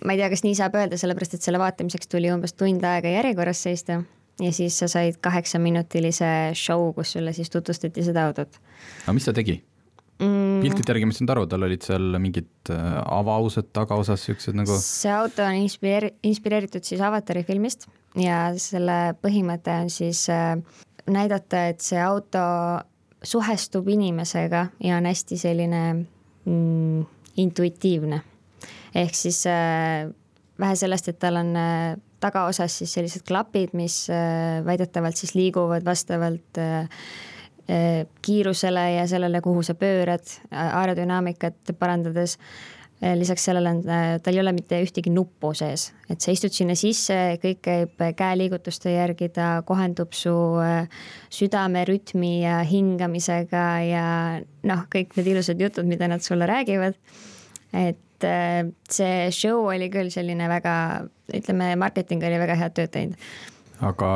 ma 0.06 0.14
ei 0.14 0.22
tea, 0.22 0.30
kas 0.32 0.46
nii 0.46 0.58
saab 0.58 0.78
öelda, 0.80 1.00
sellepärast 1.00 1.38
et 1.38 1.46
selle 1.46 1.62
vaatamiseks 1.62 2.10
tuli 2.12 2.32
umbes 2.34 2.56
tund 2.58 2.86
aega 2.88 3.12
järjekorras 3.12 3.64
seista 3.68 4.02
ja 4.42 4.52
siis 4.54 4.78
sa 4.80 4.90
said 4.92 5.18
kaheksaminutilise 5.24 6.54
show, 6.58 6.92
kus 6.96 7.16
sulle 7.18 7.34
siis 7.34 7.50
tutvustati 7.54 8.06
seda 8.06 8.28
autot. 8.30 8.60
aga 9.06 9.18
mis 9.18 9.28
ta 9.28 9.34
tegi? 9.36 9.60
mm. 10.22 10.62
piltide 10.64 10.94
järgi 10.94 11.10
ma 11.10 11.16
sain 11.16 11.32
aru, 11.34 11.46
tal 11.50 11.66
olid 11.68 11.86
seal 11.86 12.18
mingid 12.22 12.74
äh, 12.74 12.90
avaused 13.20 13.72
tagaosas, 13.76 14.26
siuksed 14.28 14.58
nagu. 14.58 14.78
see 14.82 15.14
auto 15.14 15.46
on 15.46 15.62
inspireeri-, 15.64 16.14
inspireeritud 16.28 16.86
siis 16.88 17.02
Avatari 17.04 17.44
filmist 17.48 17.88
ja 18.18 18.48
selle 18.62 19.16
põhimõte 19.24 19.74
on 19.84 19.92
siis 19.94 20.26
äh, 20.34 20.56
näidata, 21.08 21.68
et 21.74 21.84
see 21.86 22.00
auto 22.02 22.44
suhestub 23.28 23.88
inimesega 23.92 24.68
ja 24.84 24.98
on 24.98 25.06
hästi 25.10 25.38
selline 25.38 25.82
mm, 26.46 27.06
intuitiivne. 27.38 28.22
ehk 28.96 29.16
siis 29.16 29.44
äh, 29.48 30.08
vähe 30.60 30.76
sellest, 30.76 31.12
et 31.12 31.20
tal 31.20 31.40
on 31.42 31.56
äh, 31.60 31.98
tagaosas 32.24 32.78
siis 32.80 32.94
sellised 32.98 33.26
klapid, 33.28 33.74
mis 33.78 34.06
äh, 34.10 34.64
väidetavalt 34.66 35.20
siis 35.20 35.36
liiguvad 35.36 35.86
vastavalt 35.86 36.62
äh, 36.62 36.90
äh 37.68 38.08
kiirusele 38.22 38.92
ja 38.92 39.08
sellele, 39.08 39.42
kuhu 39.42 39.64
sa 39.64 39.76
pöörad, 39.76 40.24
aerodünaamikat 40.52 41.76
parandades 41.80 42.38
lisaks 43.02 43.44
sellele 43.46 43.70
on, 43.70 43.82
äh, 43.90 44.18
tal 44.24 44.34
ei 44.34 44.42
ole 44.42 44.52
mitte 44.58 44.80
ühtegi 44.82 45.12
nuppu 45.14 45.52
sees, 45.58 45.92
et 46.10 46.24
sa 46.24 46.34
istud 46.34 46.54
sinna 46.54 46.74
sisse, 46.78 47.38
kõik 47.44 47.60
käib 47.66 48.04
käeliigutuste 48.18 48.96
järgi, 48.96 49.30
ta 49.36 49.62
kohendub 49.68 50.16
su 50.18 50.34
äh, 50.64 50.88
südamerütmi 51.34 52.32
ja 52.42 52.62
hingamisega 52.66 53.66
ja 53.86 54.06
noh, 54.70 54.86
kõik 54.94 55.14
need 55.18 55.30
ilusad 55.36 55.62
jutud, 55.62 55.86
mida 55.90 56.10
nad 56.10 56.26
sulle 56.26 56.50
räägivad. 56.50 56.98
et 57.74 58.26
see 58.90 59.28
show 59.30 59.68
oli 59.70 59.92
küll 59.94 60.10
selline 60.10 60.48
väga, 60.50 61.04
ütleme, 61.38 61.76
marketing 61.78 62.24
oli 62.26 62.40
väga 62.42 62.56
head 62.58 62.74
tööd 62.74 62.90
teinud. 62.96 63.30
aga 63.86 64.10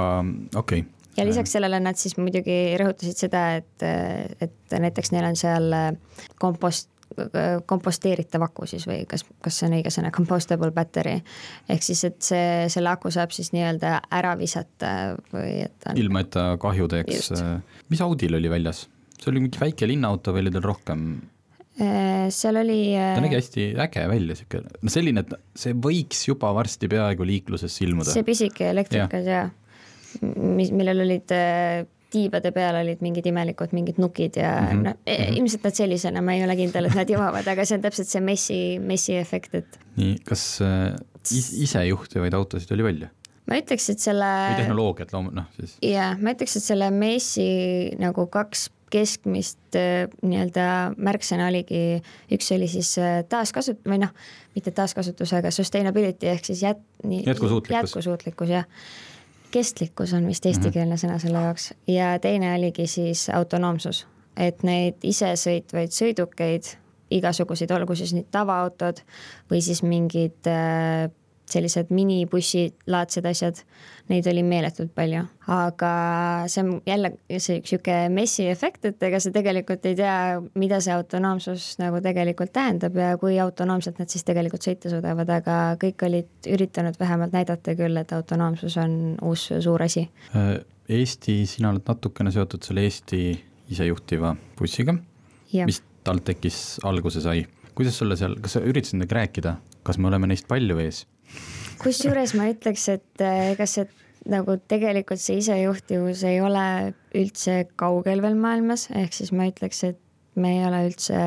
okei 0.56 0.82
okay 0.82 0.88
ja 1.18 1.26
lisaks 1.28 1.52
sellele 1.54 1.78
nad 1.84 2.00
siis 2.00 2.16
muidugi 2.18 2.74
rõhutasid 2.80 3.20
seda, 3.28 3.44
et, 3.60 3.84
et 4.42 4.74
näiteks 4.80 5.12
neil 5.12 5.28
on 5.28 5.38
seal 5.38 5.76
kompost, 6.40 6.88
komposteeritav 7.68 8.46
aku 8.48 8.68
siis 8.70 8.86
või 8.90 9.04
kas, 9.10 9.26
kas 9.44 9.60
see 9.60 9.68
on 9.70 9.78
õige 9.80 9.92
sõna, 9.94 10.12
compostable 10.16 10.72
battery. 10.76 11.18
ehk 11.70 11.84
siis, 11.86 12.04
et 12.08 12.22
see, 12.26 12.48
selle 12.72 12.94
aku 12.94 13.12
saab 13.14 13.34
siis 13.36 13.52
nii-öelda 13.56 13.98
ära 14.12 14.34
visata 14.40 15.18
või 15.34 15.62
et 15.66 15.90
on.... 15.90 16.00
ilma, 16.00 16.24
et 16.26 16.32
ta 16.34 16.56
kahju 16.62 16.90
teeks. 16.92 17.32
mis 17.92 18.02
Audil 18.02 18.40
oli 18.40 18.52
väljas? 18.52 18.88
see 19.22 19.30
oli 19.30 19.44
mingi 19.44 19.62
väike 19.62 19.90
linnaauto 19.90 20.34
või 20.34 20.46
oli 20.46 20.56
tal 20.56 20.66
rohkem? 20.66 21.06
Äh, 21.82 22.28
seal 22.34 22.60
oli. 22.60 22.82
ta 22.98 23.22
nägi 23.24 23.38
äh, 23.38 23.40
hästi 23.40 23.66
äge 23.80 24.04
välja, 24.12 24.36
sihuke, 24.38 24.60
no 24.82 24.92
selline, 24.92 25.24
et 25.24 25.32
see 25.58 25.76
võiks 25.78 26.26
juba 26.28 26.52
varsti 26.58 26.90
peaaegu 26.92 27.26
liiklusesse 27.26 27.86
ilmuda. 27.88 28.12
see 28.12 28.26
pisike 28.28 28.68
elektrikas 28.74 29.30
ja, 29.30 29.46
ja, 29.48 30.28
mis, 30.36 30.74
millel 30.76 31.06
olid 31.06 31.32
äh, 31.36 31.86
tiibade 32.12 32.52
peal 32.56 32.82
olid 32.82 33.02
mingid 33.04 33.28
imelikud 33.32 33.76
mingid 33.76 34.02
nukid 34.02 34.38
ja 34.40 34.52
mm 34.60 34.68
-hmm. 34.68 34.84
noh, 34.90 34.98
mhm. 35.06 35.38
ilmselt 35.40 35.64
nad 35.68 35.78
sellisena, 35.78 36.22
ma 36.22 36.36
ei 36.36 36.44
ole 36.44 36.58
kindel, 36.60 36.90
et 36.90 36.98
nad 36.98 37.10
jõuavad, 37.16 37.48
aga 37.48 37.66
see 37.66 37.80
on 37.80 37.86
täpselt 37.86 38.12
see 38.12 38.22
messi, 38.26 38.60
messi 38.80 39.16
efekt, 39.18 39.56
et. 39.56 39.80
nii, 39.98 40.20
kas 40.28 40.46
äh, 40.66 40.94
isejuhtivaid 41.68 42.34
autosid 42.34 42.72
oli 42.76 42.84
välja? 42.84 43.10
ma 43.50 43.58
ütleks, 43.60 43.90
et 43.92 44.04
selle. 44.04 44.28
või 44.52 44.62
tehnoloogiat 44.64 45.16
loom-, 45.16 45.34
noh 45.36 45.50
siis. 45.58 45.78
jaa, 45.86 46.14
ma 46.22 46.36
ütleks, 46.36 46.58
et 46.60 46.68
selle 46.68 46.92
messi 46.96 47.50
nagu 48.00 48.28
kaks 48.32 48.70
keskmist 48.92 49.78
äh, 49.80 50.10
nii-öelda 50.22 50.66
märksõna 51.00 51.48
oligi, 51.48 52.02
üks 52.36 52.52
oli 52.56 52.68
siis 52.72 52.92
äh, 53.00 53.22
taaskasut- 53.32 53.86
või 53.88 54.02
noh, 54.04 54.12
mitte 54.56 54.74
taaskasutus, 54.76 55.32
aga 55.38 55.52
sustainability 55.52 56.28
ehk 56.28 56.52
siis 56.52 56.66
jät-. 56.66 56.84
jätkusuutlikkus. 57.04 57.96
jätkusuutlikkus, 57.96 58.50
jah 58.50 58.68
kestlikkus 59.52 60.14
on 60.18 60.28
vist 60.30 60.46
eestikeelne 60.50 60.98
sõna 61.00 61.18
selle 61.22 61.44
jaoks. 61.46 61.72
Ja 61.92 62.14
teine 62.24 62.54
oligi 62.56 62.88
siis 62.88 63.28
autonoomsus, 63.34 64.06
et 64.40 64.64
neid 64.68 65.04
isesõitvaid 65.08 65.94
sõidukeid, 65.96 66.76
igasuguseid, 67.12 67.72
olgu 67.76 67.96
siis 68.00 68.14
need 68.16 68.30
tavaautod 68.32 69.02
või 69.52 69.60
siis 69.64 69.84
mingid 69.84 70.48
äh, 70.48 71.10
sellised 71.54 71.92
minibussilaadsed 71.94 73.28
asjad, 73.30 73.62
neid 74.12 74.28
oli 74.32 74.44
meeletult 74.46 74.94
palju. 74.96 75.24
aga 75.52 75.92
see 76.52 76.64
on 76.64 76.72
jälle 76.88 77.14
see 77.38 77.60
üks 77.60 77.74
sihuke 77.74 77.98
messi 78.14 78.48
efekt, 78.52 78.86
et 78.88 79.04
ega 79.04 79.20
sa 79.20 79.32
tegelikult 79.34 79.86
ei 79.90 79.98
tea, 80.00 80.16
mida 80.60 80.80
see 80.84 80.94
autonoomsus 80.96 81.76
nagu 81.82 82.02
tegelikult 82.04 82.54
tähendab 82.56 82.98
ja 82.98 83.14
kui 83.22 83.40
autonoomselt 83.42 84.00
nad 84.00 84.12
siis 84.12 84.26
tegelikult 84.28 84.66
sõita 84.66 84.92
suudavad, 84.92 85.30
aga 85.42 85.60
kõik 85.82 86.08
olid 86.08 86.52
üritanud 86.52 87.00
vähemalt 87.00 87.36
näidata 87.36 87.76
küll, 87.80 87.98
et 88.02 88.14
autonoomsus 88.16 88.78
on 88.82 88.98
uus 89.22 89.50
suur 89.60 89.84
asi. 89.84 90.08
Äh, 90.36 90.60
Eesti, 90.92 91.46
sina 91.48 91.70
oled 91.72 91.88
natukene 91.88 92.34
seotud 92.34 92.66
selle 92.66 92.84
Eesti 92.88 93.22
isejuhtiva 93.72 94.36
bussiga, 94.60 94.96
mis 95.66 95.82
talt 96.04 96.26
tekkis, 96.28 96.80
alguse 96.88 97.22
sai. 97.24 97.46
kuidas 97.76 97.98
sulle 97.98 98.18
seal, 98.20 98.36
kas 98.44 98.58
sa 98.58 98.62
üritasid 98.68 98.98
nendega 98.98 99.16
rääkida, 99.22 99.56
kas 99.88 99.98
me 99.98 100.10
oleme 100.10 100.28
neist 100.28 100.48
palju 100.50 100.78
ees? 100.84 101.06
Kusjuures 101.82 102.36
ma 102.38 102.50
ütleks, 102.52 102.88
et 102.94 103.26
äh, 103.26 103.52
ega 103.56 103.68
see 103.70 103.88
nagu 104.30 104.56
tegelikult 104.70 105.22
see 105.22 105.40
isejuhtivus 105.42 106.22
ei 106.30 106.38
ole 106.46 106.94
üldse 107.18 107.64
kaugel 107.80 108.22
veel 108.22 108.38
maailmas, 108.38 108.88
ehk 108.94 109.16
siis 109.18 109.32
ma 109.34 109.50
ütleks, 109.50 109.84
et 109.90 110.00
me 110.38 110.54
ei 110.60 110.66
ole 110.68 110.86
üldse 110.92 111.18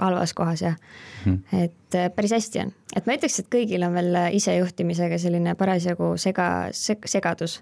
halvas 0.00 0.32
kohas 0.34 0.64
jah 0.64 0.78
Mhm. 1.26 1.38
et 1.52 1.94
äh, 1.94 2.08
päris 2.14 2.32
hästi 2.32 2.62
on, 2.64 2.72
et 2.96 3.06
ma 3.06 3.14
ütleks, 3.18 3.38
et 3.42 3.50
kõigil 3.52 3.84
on 3.84 3.92
veel 3.92 4.16
isejuhtimisega 4.38 5.18
selline 5.20 5.54
parasjagu 5.58 6.14
sega 6.16 6.46
seg,, 6.72 7.04
segadus. 7.04 7.58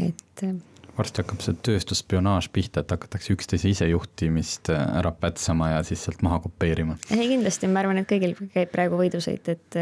et 0.00 0.44
äh, 0.46 0.54
varsti 0.96 1.22
hakkab 1.22 1.44
see 1.44 1.58
tööstusspionaaž 1.68 2.48
pihta, 2.54 2.80
et 2.80 2.94
hakatakse 2.96 3.34
üksteise 3.36 3.68
isejuhtimist 3.70 4.72
ära 4.72 5.12
pätsama 5.12 5.74
ja 5.74 5.84
siis 5.86 6.06
sealt 6.06 6.24
maha 6.24 6.40
kopeerima. 6.48 6.96
ei 7.12 7.28
kindlasti, 7.28 7.68
ma 7.68 7.84
arvan, 7.84 8.00
et 8.02 8.08
kõigil 8.10 8.34
käib 8.54 8.72
praegu 8.72 8.98
võidusõit, 9.02 9.52
et 9.52 9.80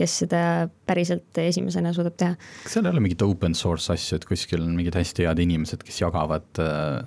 kes 0.00 0.18
seda 0.24 0.42
päriselt 0.88 1.40
esimesena 1.42 1.94
suudab 1.96 2.16
teha. 2.20 2.36
kas 2.64 2.76
seal 2.76 2.88
ei 2.88 2.94
ole 2.94 3.04
mingit 3.04 3.24
open 3.26 3.56
source 3.58 3.92
asju, 3.94 4.20
et 4.20 4.28
kuskil 4.28 4.64
on 4.64 4.74
mingid 4.78 4.96
hästi 4.98 5.28
head 5.28 5.42
inimesed, 5.44 5.84
kes 5.86 6.00
jagavad 6.02 6.62
äh, 6.62 7.02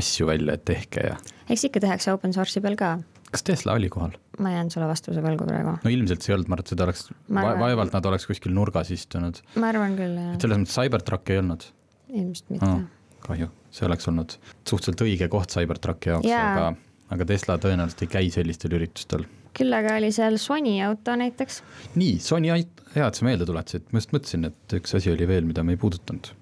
asju 0.00 0.30
välja, 0.30 0.56
et 0.56 0.64
tehke 0.68 1.10
ja 1.10 1.18
eks 1.52 1.66
ikka 1.68 1.82
tehakse 1.84 2.14
open 2.14 2.34
source'i 2.36 2.62
peal 2.64 2.78
ka, 2.78 2.96
kas 3.30 3.44
Tesla 3.46 3.76
oli 3.78 3.90
kohal? 3.92 4.16
ma 4.42 4.52
jään 4.52 4.70
sulle 4.72 4.88
vastuse 4.90 5.22
võlgu 5.24 5.46
praegu. 5.48 5.76
no 5.82 5.92
ilmselt 5.92 6.24
see 6.24 6.32
ei 6.32 6.38
olnud, 6.38 6.50
ma 6.50 6.58
arvan, 6.58 6.66
et 6.66 6.74
seda 6.74 6.86
oleks 6.88 7.06
arvan- 7.10 7.62
vaevalt 7.62 7.96
nad 7.96 8.10
oleks 8.12 8.28
kuskil 8.30 8.54
nurgas 8.56 8.90
istunud, 8.94 9.40
ma 9.60 9.70
arvan 9.72 9.96
küll 9.98 10.18
jah 10.18 10.34
et, 10.34 10.44
selles 10.44 10.62
mõttes 10.62 10.76
Cybertrucki 10.80 11.36
ei 11.36 11.42
olnud 11.42 11.68
ilmselt 12.12 12.52
mitte 12.54 12.68
oh,. 12.70 12.82
kahju, 13.26 13.48
see 13.74 13.88
oleks 13.88 14.10
olnud 14.12 14.36
suhteliselt 14.68 15.06
õige 15.06 15.30
koht 15.32 15.54
Cybertrucki 15.56 16.12
jaoks, 16.12 16.28
Jaa. 16.30 16.50
aga, 16.52 16.68
aga 17.16 17.28
Tesla 17.32 17.58
tõenäoliselt 17.62 18.06
ei 18.06 18.12
käi 18.12 18.30
sellistel 18.34 18.76
üritustel. 18.78 19.26
Küll 19.56 19.76
aga 19.76 19.96
oli 20.00 20.12
seal 20.14 20.38
Sony 20.40 20.78
auto 20.84 21.16
näiteks, 21.18 21.60
nii, 21.98 22.16
Sony, 22.22 22.52
hea, 22.94 23.06
et 23.06 23.18
sa 23.18 23.26
meelde 23.26 23.48
tuletasid, 23.48 23.86
ma 23.92 24.02
just 24.02 24.14
mõtlesin, 24.16 24.48
et 24.50 24.78
üks 24.80 24.96
asi 24.98 25.12
oli 25.12 25.28
veel, 25.28 25.46
mida 25.48 25.64
me 25.66 25.76
ei 25.76 25.80
puudutanud. 25.80 26.32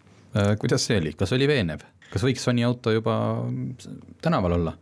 kuidas 0.60 0.86
see 0.88 0.98
oli, 0.98 1.12
kas 1.18 1.32
oli 1.36 1.48
veenev, 1.50 1.84
kas 2.10 2.24
võiks 2.26 2.42
Sony 2.46 2.64
auto 2.66 2.94
juba 2.94 3.18
tänaval 4.24 4.58
olla? 4.58 4.74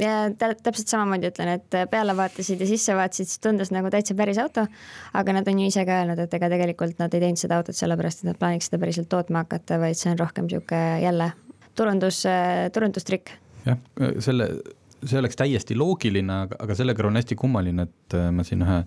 ja 0.00 0.30
tä- 0.38 0.54
täpselt 0.62 0.88
samamoodi 0.88 1.30
ütlen, 1.30 1.48
et 1.56 1.76
peale 1.90 2.16
vaatasid 2.16 2.60
ja 2.60 2.66
sisse 2.68 2.94
vaatasid, 2.96 3.30
siis 3.30 3.40
tundus 3.40 3.70
nagu 3.72 3.90
täitsa 3.92 4.16
päris 4.18 4.38
auto, 4.38 4.66
aga 5.14 5.32
nad 5.32 5.48
on 5.48 5.60
ju 5.62 5.70
ise 5.70 5.84
ka 5.88 6.00
öelnud, 6.02 6.20
et 6.20 6.34
ega 6.36 6.50
tegelikult 6.52 6.98
nad 7.00 7.14
ei 7.14 7.22
teinud 7.22 7.40
seda 7.40 7.60
autot 7.60 7.76
sellepärast, 7.78 8.24
et 8.24 8.30
nad 8.30 8.40
plaaniks 8.40 8.68
seda 8.68 8.80
päriselt 8.82 9.08
tootma 9.12 9.44
hakata, 9.46 9.78
vaid 9.80 9.96
see 9.96 10.12
on 10.12 10.20
rohkem 10.20 10.48
niisugune 10.50 11.00
jälle 11.04 11.30
turundus, 11.76 12.22
turundustrikk. 12.72 13.30
jah, 13.66 13.78
selle, 14.24 14.50
see 15.04 15.18
oleks 15.20 15.36
täiesti 15.38 15.76
loogiline, 15.78 16.40
aga, 16.46 16.58
aga 16.64 16.76
selle 16.78 16.94
kõrval 16.96 17.12
on 17.12 17.20
hästi 17.20 17.36
kummaline, 17.38 17.86
et 17.88 18.16
äh, 18.16 18.28
ma 18.34 18.44
siin 18.46 18.64
ühe 18.64 18.78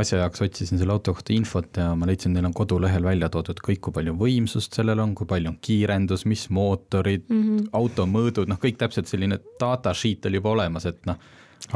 asja 0.00 0.20
jaoks 0.20 0.44
otsisin 0.44 0.80
selle 0.80 0.94
auto 0.94 1.14
kohta 1.16 1.34
infot 1.34 1.80
ja 1.80 1.90
ma 1.98 2.08
leidsin, 2.08 2.34
neil 2.36 2.46
on 2.50 2.54
kodulehel 2.56 3.04
välja 3.06 3.30
toodud 3.32 3.60
kõik, 3.64 3.82
kui 3.86 3.96
palju 3.96 4.14
võimsust 4.20 4.76
sellel 4.76 5.02
on, 5.02 5.14
kui 5.18 5.28
palju 5.30 5.52
on 5.52 5.58
kiirendus, 5.64 6.26
mis 6.30 6.46
mootorid 6.54 7.26
mm. 7.28 7.42
-hmm. 7.42 7.68
auto 7.80 8.06
mõõdud, 8.06 8.50
noh, 8.50 8.60
kõik 8.62 8.80
täpselt 8.80 9.10
selline 9.10 9.40
data 9.60 9.94
sheet 9.94 10.26
oli 10.30 10.40
juba 10.40 10.54
olemas, 10.56 10.86
et 10.86 11.00
noh. 11.08 11.18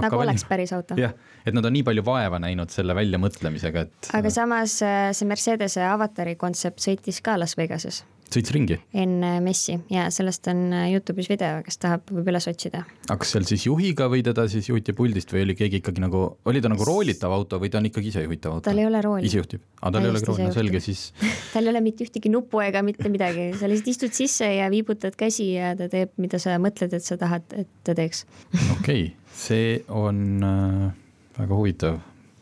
nagu 0.01 0.23
oleks 0.23 0.47
päris 0.49 0.73
auto. 0.73 0.99
jah, 1.01 1.15
et 1.45 1.55
nad 1.55 1.65
on 1.65 1.73
nii 1.73 1.85
palju 1.85 2.05
vaeva 2.05 2.39
näinud 2.39 2.71
selle 2.71 2.95
väljamõtlemisega, 2.95 3.87
et 3.89 4.11
aga 4.15 4.31
samas 4.31 4.81
äh, 4.83 5.11
see 5.13 5.29
Mercedese 5.29 5.87
avatari 5.89 6.37
kontsept 6.37 6.85
sõitis 6.85 7.23
ka 7.23 7.39
Las 7.41 7.57
Vegases 7.59 8.05
sõits 8.33 8.53
ringi. 8.55 8.79
enne 8.95 9.33
messi 9.45 9.77
ja 9.93 10.07
sellest 10.15 10.49
on 10.53 10.67
äh, 10.73 10.87
Youtube'is 10.93 11.29
video, 11.31 11.61
kes 11.67 11.81
tahab, 11.83 12.07
võib 12.11 12.31
üles 12.33 12.49
otsida. 12.51 12.85
aga 13.09 13.19
kas 13.23 13.35
seal 13.35 13.49
siis 13.49 13.67
juhiga 13.69 14.09
või 14.13 14.25
teda 14.27 14.47
siis 14.51 14.69
juhiti 14.71 14.95
puldist 14.97 15.33
või 15.35 15.45
oli 15.47 15.59
keegi 15.59 15.83
ikkagi 15.83 16.05
nagu, 16.05 16.25
oli 16.45 16.63
ta 16.65 16.73
nagu 16.73 16.87
roolitav 16.89 17.35
auto 17.35 17.61
või 17.63 17.73
ta 17.73 17.81
on 17.83 17.91
ikkagi 17.91 18.13
isejuhitav 18.13 18.59
auto? 18.59 18.69
tal 18.71 18.81
ei 18.83 18.89
ole 18.89 19.03
rooli. 19.05 19.27
ise 19.29 19.43
juhtib, 19.43 19.65
aga 19.81 19.97
tal 19.99 20.09
ei 20.09 20.13
ole 20.13 20.23
Täiesti 20.25 20.33
rooli, 20.33 20.49
no 20.49 20.57
selge, 20.59 20.85
siis 20.85 21.05
tal 21.55 21.69
ei 21.69 21.75
ole 21.75 21.85
mitte 21.85 22.07
ühtegi 22.07 22.33
nuppu 22.33 22.63
ega 22.65 22.85
mitte 22.87 23.13
midagi, 23.13 23.51
sa 23.59 23.71
lihtsalt 23.71 23.93
istud 23.95 24.17
sisse 24.17 24.49
ja 24.49 24.71
viibutad 24.73 25.19
käsi 25.19 25.53
ja 25.55 25.75
ta 25.79 25.91
teeb, 25.93 26.15
mida 26.23 26.41
sa 26.43 26.57
mõtled, 26.63 26.97
et 26.97 27.05
sa 27.05 27.19
tahad, 27.21 27.47
et 27.57 27.71
ta 27.85 27.97
teeks. 27.99 28.25
okei 28.79 29.13
see 29.35 29.85
on 29.89 30.43
äh, 30.43 30.91
väga 31.39 31.55
huvitav. 31.55 31.99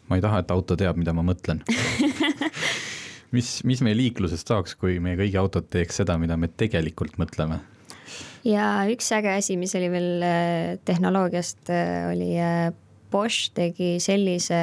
ma 0.09 0.17
ei 0.17 0.23
taha, 0.23 0.43
et 0.43 0.51
auto 0.51 0.77
teab, 0.77 0.99
mida 1.01 1.15
ma 1.17 1.23
mõtlen. 1.25 1.63
mis, 3.37 3.59
mis 3.69 3.83
meie 3.85 3.99
liiklusest 3.99 4.49
saaks, 4.49 4.77
kui 4.79 4.99
meie 5.03 5.19
kõigi 5.21 5.39
autod 5.41 5.69
teeks 5.73 6.03
seda, 6.03 6.19
mida 6.21 6.39
me 6.41 6.51
tegelikult 6.51 7.19
mõtleme? 7.21 7.61
ja 8.47 8.83
üks 8.91 9.09
äge 9.15 9.31
asi, 9.37 9.57
mis 9.57 9.75
oli 9.79 9.91
veel 9.93 10.25
äh, 10.27 10.79
tehnoloogiast, 10.89 11.71
oli 12.11 12.33
äh, 12.43 12.73
Bosch 13.13 13.53
tegi 13.55 13.99
sellise 14.01 14.59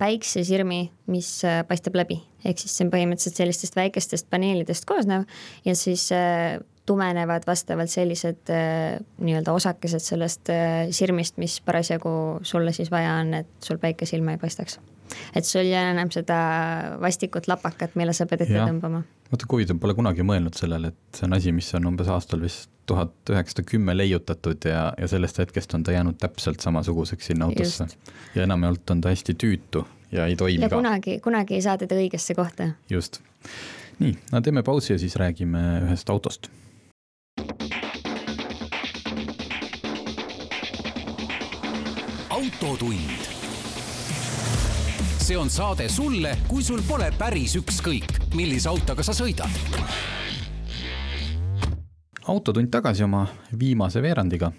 päiksesirmi, 0.00 0.80
mis 1.12 1.30
äh, 1.48 1.62
paistab 1.68 1.96
läbi, 1.98 2.20
ehk 2.44 2.60
siis 2.60 2.76
see 2.76 2.86
on 2.86 2.92
põhimõtteliselt 2.92 3.40
sellistest 3.40 3.76
väikestest 3.78 4.28
paneelidest 4.32 4.86
koosnev 4.88 5.26
ja 5.66 5.74
siis 5.78 6.10
äh, 6.14 6.58
tumenevad 6.86 7.46
vastavalt 7.46 7.90
sellised 7.90 8.52
äh, 8.52 8.98
nii-öelda 9.18 9.54
osakesed 9.56 10.04
sellest 10.04 10.52
äh, 10.52 10.86
sirmist, 10.94 11.40
mis 11.42 11.58
parasjagu 11.64 12.12
sulle 12.46 12.72
siis 12.76 12.92
vaja 12.92 13.18
on, 13.22 13.34
et 13.42 13.50
sul 13.64 13.80
päike 13.82 14.06
silma 14.06 14.36
ei 14.36 14.42
paistaks. 14.42 14.78
Et 15.34 15.44
sul 15.44 15.64
ei 15.64 15.74
ole 15.74 15.92
enam 15.94 16.10
seda 16.14 16.38
vastikut 17.02 17.48
lapakat, 17.50 17.96
mille 17.98 18.14
sa 18.16 18.26
pead 18.26 18.46
ette 18.46 18.56
Jah. 18.58 18.68
tõmbama. 18.70 19.02
vaata, 19.30 19.48
kui 19.48 19.60
huvitav, 19.62 19.80
pole 19.82 19.94
kunagi 19.98 20.26
mõelnud 20.26 20.58
sellele, 20.58 20.92
et 20.94 21.20
see 21.20 21.28
on 21.28 21.36
asi, 21.38 21.52
mis 21.52 21.70
on 21.78 21.90
umbes 21.92 22.10
aastal 22.12 22.42
vist 22.44 22.70
tuhat 22.86 23.32
üheksasada 23.32 23.66
kümme 23.66 23.96
leiutatud 23.96 24.68
ja, 24.68 24.92
ja 24.98 25.08
sellest 25.10 25.40
hetkest 25.42 25.74
on 25.74 25.82
ta 25.86 25.94
jäänud 25.96 26.18
täpselt 26.22 26.62
samasuguseks 26.62 27.32
sinna 27.32 27.48
autosse 27.50 27.88
ja 28.34 28.44
enamjaolt 28.46 28.94
on 28.94 29.00
ta 29.02 29.10
hästi 29.14 29.34
tüütu 29.34 29.82
ja 30.12 30.28
ei 30.30 30.36
toimi 30.36 30.62
ja 30.62 30.70
ka. 30.70 30.78
kunagi, 30.78 31.18
kunagi 31.24 31.58
ei 31.58 31.64
saa 31.66 31.78
teda 31.78 31.98
õigesse 31.98 32.38
kohta 32.38 32.70
just. 32.90 33.18
nii, 33.98 34.14
no 34.32 34.40
teeme 34.40 34.62
pausi 34.62 34.94
ja 34.94 35.00
siis 35.02 35.18
räägime 35.18 35.64
ühest 35.88 36.14
autost 36.14 36.46
autotund. 42.36 43.35
See 45.26 45.36
on 45.38 45.48
saade 45.50 45.88
sulle, 45.90 46.36
kui 46.46 46.62
sul 46.62 46.84
pole 46.86 47.08
päris 47.18 47.56
ükskõik, 47.58 48.12
millise 48.38 48.68
autoga 48.70 49.02
sa 49.02 49.10
sõidad. 49.16 49.50
Autotund 52.30 52.70
tagasi 52.70 53.02
oma 53.02 53.24
viimase 53.58 54.02
veerandiga. 54.02 54.52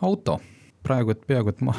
auto, 0.00 0.38
praegu, 0.82 1.12
et 1.12 1.26
peaaegu, 1.28 1.52
et 1.52 1.60
ma 1.60 1.74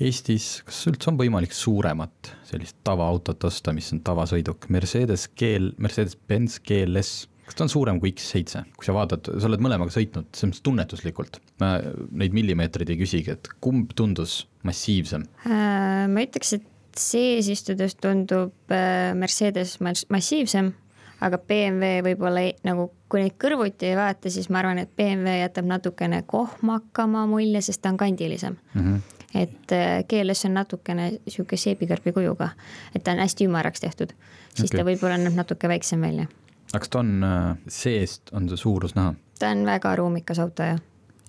Eestis, 0.00 0.64
kas 0.66 0.80
üldse 0.90 1.12
on 1.12 1.18
võimalik 1.20 1.54
suuremat 1.54 2.32
sellist 2.48 2.80
tavaautot 2.82 3.44
osta, 3.46 3.74
mis 3.76 3.92
on 3.94 4.00
tavasõiduk, 4.02 4.66
Mercedes 4.72 5.28
GL, 5.38 5.70
Mercedes-Benz 5.78 6.58
GLS, 6.66 7.28
kas 7.44 7.54
ta 7.54 7.66
on 7.68 7.70
suurem 7.70 8.00
kui 8.02 8.10
X7, 8.16 8.64
kui 8.74 8.88
sa 8.88 8.96
vaatad, 8.96 9.30
sa 9.30 9.46
oled 9.46 9.62
mõlemaga 9.62 9.94
sõitnud, 9.94 10.26
selles 10.32 10.56
mõttes 10.56 10.66
tunnetuslikult, 10.66 11.38
ma 11.62 11.76
neid 12.10 12.34
millimeetreid 12.34 12.90
ei 12.90 12.98
küsigi, 13.04 13.36
et 13.36 13.52
kumb 13.62 13.94
tundus 13.94 14.40
massiivsem? 14.66 15.28
Äh, 15.46 16.08
ma 16.10 16.26
ütleks, 16.26 16.56
et 16.58 16.69
sees 16.96 17.48
istudes 17.48 17.94
tundub 18.00 18.72
äh, 18.72 19.14
Mercedes 19.14 19.78
mas- 19.80 20.06
massiivsem, 20.08 20.72
aga 21.20 21.38
BMW 21.38 22.00
võib-olla 22.04 22.40
ei- 22.40 22.56
nagu, 22.64 22.90
kui 23.08 23.20
neid 23.20 23.36
kõrvuti 23.40 23.90
ei 23.90 23.96
vaata, 23.98 24.30
siis 24.30 24.48
ma 24.50 24.62
arvan, 24.62 24.78
et 24.78 24.92
BMW 24.96 25.40
jätab 25.42 25.68
natukene 25.68 26.22
kohmakama 26.26 27.26
mulje, 27.30 27.60
sest 27.60 27.82
ta 27.82 27.92
on 27.92 27.96
kandilisem 28.00 28.56
mm. 28.74 28.80
-hmm. 28.80 29.00
et 29.34 29.72
äh, 29.72 30.04
GLS 30.08 30.44
on 30.44 30.54
natukene 30.54 31.10
sihuke 31.28 31.56
seebikarbi 31.56 32.12
kujuga, 32.12 32.50
et 32.94 33.04
ta 33.04 33.12
on 33.12 33.18
hästi 33.18 33.46
ümaraks 33.46 33.80
tehtud, 33.80 34.12
siis 34.54 34.70
okay. 34.70 34.78
Ta 34.78 34.84
võib-olla 34.84 35.18
näeb 35.18 35.34
natuke 35.34 35.68
väiksem 35.68 36.00
välja. 36.00 36.26
aga 36.72 36.78
kas 36.78 36.88
ta 36.88 36.98
on 36.98 37.24
äh, 37.24 37.56
seest, 37.68 38.32
on 38.32 38.48
see 38.48 38.56
suurus 38.56 38.94
näha? 38.94 39.14
ta 39.38 39.50
on 39.50 39.66
väga 39.66 39.96
ruumikas 39.96 40.38
auto 40.38 40.62
ja, 40.62 40.78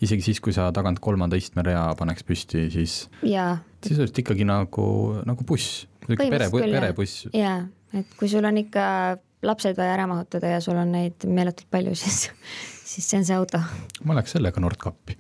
isegi 0.02 0.26
siis, 0.26 0.40
kui 0.44 0.54
sa 0.56 0.70
tagant 0.76 1.00
kolmanda 1.04 1.38
istmerea 1.40 1.92
paneks 2.00 2.26
püsti, 2.28 2.68
siis 2.74 3.04
ja 3.28 3.56
sisuliselt 3.86 4.22
ikkagi 4.24 4.46
nagu, 4.48 4.86
nagu 5.28 5.46
buss, 5.48 5.86
pere, 6.08 6.50
perebuss. 6.52 7.28
ja, 7.34 7.60
et 7.98 8.18
kui 8.20 8.30
sul 8.32 8.46
on 8.48 8.60
ikka 8.62 8.84
lapsed 9.46 9.78
vaja 9.78 9.96
ära 9.96 10.06
mahutada 10.10 10.56
ja 10.56 10.60
sul 10.62 10.78
on 10.78 10.94
neid 10.96 11.26
meeletult 11.26 11.70
palju, 11.74 11.96
siis, 12.02 12.28
siis 12.86 13.08
see 13.08 13.22
on 13.22 13.28
see 13.28 13.38
auto. 13.38 13.62
Ma 14.06 14.18
läheks 14.18 14.36
sellega 14.38 14.64
Nordkappi. 14.64 15.18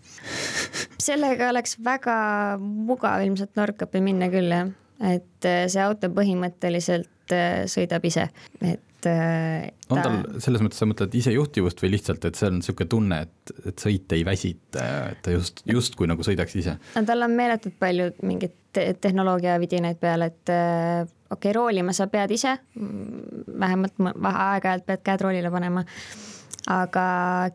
sellega 1.10 1.50
oleks 1.54 1.78
väga 1.84 2.20
mugav 2.62 3.26
ilmselt 3.26 3.58
Nordkapi 3.60 4.04
minna 4.04 4.30
küll 4.34 4.54
jah, 4.54 4.72
et 5.02 5.50
äh, 5.50 5.65
see 5.72 5.84
auto 5.84 6.12
põhimõtteliselt 6.13 7.36
äh, 7.36 7.63
sõidab 7.72 8.06
ise, 8.10 8.30
et 8.62 8.86
äh, 9.10 9.70
on 9.90 10.00
ta- 10.00 10.08
tal 10.08 10.42
selles 10.44 10.64
mõttes, 10.64 10.82
sa 10.82 10.88
mõtled 10.90 11.16
isejuhtivust 11.18 11.84
või 11.84 11.94
lihtsalt, 11.96 12.26
et 12.28 12.40
see 12.40 12.50
on 12.50 12.60
niisugune 12.60 12.92
tunne, 12.92 13.22
et, 13.28 13.54
et 13.72 13.86
sõit 13.86 14.18
ei 14.18 14.26
väsita 14.28 14.88
et 15.12 15.22
ta 15.26 15.36
just, 15.36 15.64
justkui 15.70 16.10
nagu 16.10 16.26
sõidaks 16.26 16.58
ise? 16.60 16.78
no 16.96 17.06
tal 17.08 17.28
on 17.28 17.38
meeletult 17.38 17.78
palju 17.82 18.12
mingeid 18.26 18.58
te 18.74 18.86
tehnoloogia 19.02 19.58
vidinaid 19.60 20.00
peal, 20.00 20.26
et 20.28 20.52
äh, 20.52 21.04
okei 21.04 21.52
okay,, 21.52 21.56
roolima 21.56 21.94
sa 21.96 22.08
pead 22.12 22.32
ise, 22.36 22.56
vähemalt 23.60 24.00
aeg-ajalt 24.02 24.86
pead 24.88 25.04
käed 25.06 25.26
roolile 25.26 25.52
panema, 25.54 25.84
aga 26.72 27.06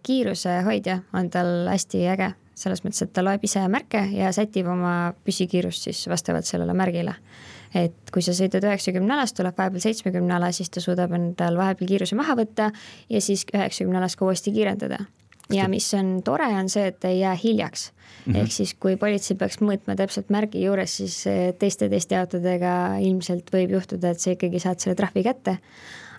kiirusehoidja 0.06 1.00
on 1.16 1.30
tal 1.32 1.70
hästi 1.70 2.02
äge, 2.12 2.30
selles 2.56 2.82
mõttes, 2.84 3.04
et 3.04 3.12
ta 3.16 3.24
loeb 3.24 3.44
ise 3.44 3.64
märke 3.72 4.02
ja 4.16 4.32
sätib 4.34 4.68
oma 4.72 5.14
püsikiirust 5.24 5.88
siis 5.88 6.06
vastavalt 6.10 6.48
sellele 6.48 6.76
märgile. 6.76 7.16
Et 7.74 8.14
kui 8.14 8.22
sa 8.22 8.34
sõidad 8.36 8.64
üheksakümne 8.68 9.14
alas, 9.16 9.34
tuleb 9.36 9.58
vahepeal 9.58 9.84
seitsmekümne 9.88 10.38
ala, 10.38 10.52
siis 10.52 10.70
ta 10.70 10.80
suudab 10.84 11.14
endal 11.16 11.58
vahepeal 11.58 11.92
kiiruse 11.92 12.18
maha 12.18 12.36
võtta 12.38 12.70
ja 13.08 13.20
siis 13.20 13.46
üheksakümne 13.52 14.02
alas 14.02 14.16
ka 14.16 14.28
uuesti 14.28 14.54
kiirendada 14.54 15.04
ja 15.52 15.68
mis 15.70 15.86
on 15.94 16.20
tore, 16.26 16.48
on 16.58 16.70
see, 16.72 16.88
et 16.90 17.04
ei 17.06 17.20
jää 17.20 17.34
hiljaks 17.42 17.90
mm. 17.92 18.32
-hmm. 18.32 18.38
ehk 18.40 18.52
siis, 18.52 18.74
kui 18.74 18.96
politsei 18.96 19.36
peaks 19.36 19.60
mõõtma 19.62 19.96
täpselt 19.96 20.30
märgi 20.30 20.64
juures, 20.64 20.96
siis 20.96 21.26
eh, 21.26 21.54
teiste 21.58 21.88
testiautodega 21.88 22.98
ilmselt 23.00 23.52
võib 23.54 23.76
juhtuda, 23.78 24.10
et 24.10 24.20
sa 24.20 24.34
ikkagi 24.34 24.60
saad 24.60 24.82
selle 24.82 24.96
trahvi 24.96 25.22
kätte. 25.22 25.58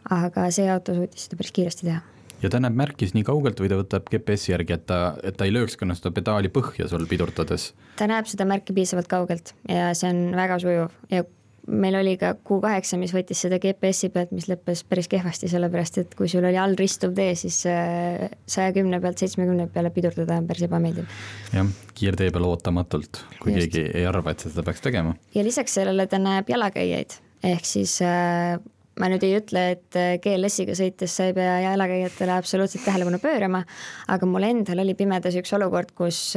aga 0.09 0.51
see 0.51 0.69
auto 0.71 0.93
suutis 0.95 1.25
seda 1.25 1.35
päris 1.35 1.51
kiiresti 1.51 1.85
teha 1.85 2.01
ja 2.41 2.49
ta 2.49 2.59
näeb 2.61 2.75
märkis 2.77 3.13
nii 3.15 3.25
kaugelt 3.27 3.59
või 3.59 3.69
ta 3.71 3.79
võtab 3.79 4.09
GPS-i 4.11 4.53
järgi, 4.53 4.73
et 4.77 4.85
ta, 4.85 5.17
et 5.23 5.35
ta 5.37 5.47
ei 5.47 5.53
lööks 5.53 5.75
ka 5.75 5.87
seda 5.97 6.11
pedaali 6.13 6.49
põhja 6.53 6.87
sul 6.87 7.07
pidurdades? 7.09 7.73
ta 7.97 8.07
näeb 8.07 8.29
seda 8.29 8.45
märki 8.45 8.73
piisavalt 8.77 9.09
kaugelt 9.11 9.55
ja 9.67 9.93
see 9.97 10.13
on 10.13 10.35
väga 10.37 10.59
sujuv 10.63 10.93
ja 11.11 11.25
meil 11.67 11.97
oli 11.99 12.15
ka 12.19 12.31
Q8, 12.47 12.97
mis 13.01 13.13
võttis 13.15 13.41
seda 13.43 13.59
GPS-i 13.61 14.09
pealt, 14.13 14.31
mis 14.35 14.47
lõppes 14.49 14.83
päris 14.87 15.09
kehvasti, 15.11 15.49
sellepärast 15.51 15.99
et 16.01 16.15
kui 16.17 16.29
sul 16.31 16.47
oli 16.47 16.59
all 16.59 16.77
ristuv 16.79 17.13
tee, 17.17 17.33
siis 17.39 17.59
äh, 17.69 18.27
saja 18.47 18.71
kümne 18.75 19.01
pealt 19.03 19.19
seitsmekümne 19.21 19.67
peale 19.73 19.91
pidurdada 19.95 20.39
on 20.39 20.47
päris 20.47 20.67
ebameeldiv. 20.67 21.19
jah, 21.53 21.75
kiirtee 21.97 22.31
peal 22.35 22.47
ootamatult, 22.47 23.21
kui 23.41 23.53
Just. 23.53 23.75
keegi 23.75 23.99
ei 23.99 24.07
arva, 24.07 24.33
et 24.33 24.43
sa 24.43 24.53
seda 24.53 24.65
peaks 24.67 24.83
tegema. 24.85 25.13
ja 25.35 25.45
lisaks 25.45 25.77
sellele 25.79 26.07
ta 26.07 26.21
näeb 26.23 26.49
jalakäijaid, 26.55 27.19
ehk 27.51 27.67
siis 27.67 27.99
äh, 28.05 28.55
ma 28.97 29.11
nüüd 29.11 29.27
ei 29.27 29.37
ütle, 29.41 29.69
et 29.75 29.99
äh, 29.99 30.15
GLS-iga 30.23 30.77
sõites 30.79 31.19
sa 31.19 31.29
ei 31.29 31.35
pea 31.37 31.59
jalakäijatele 31.67 32.37
absoluutselt 32.39 32.87
tähelepanu 32.87 33.19
pöörama, 33.23 33.65
aga 34.07 34.29
mul 34.29 34.47
endal 34.47 34.85
oli 34.85 34.95
pimedas 34.97 35.35
üks 35.39 35.51
olukord, 35.57 35.91
kus 35.99 36.29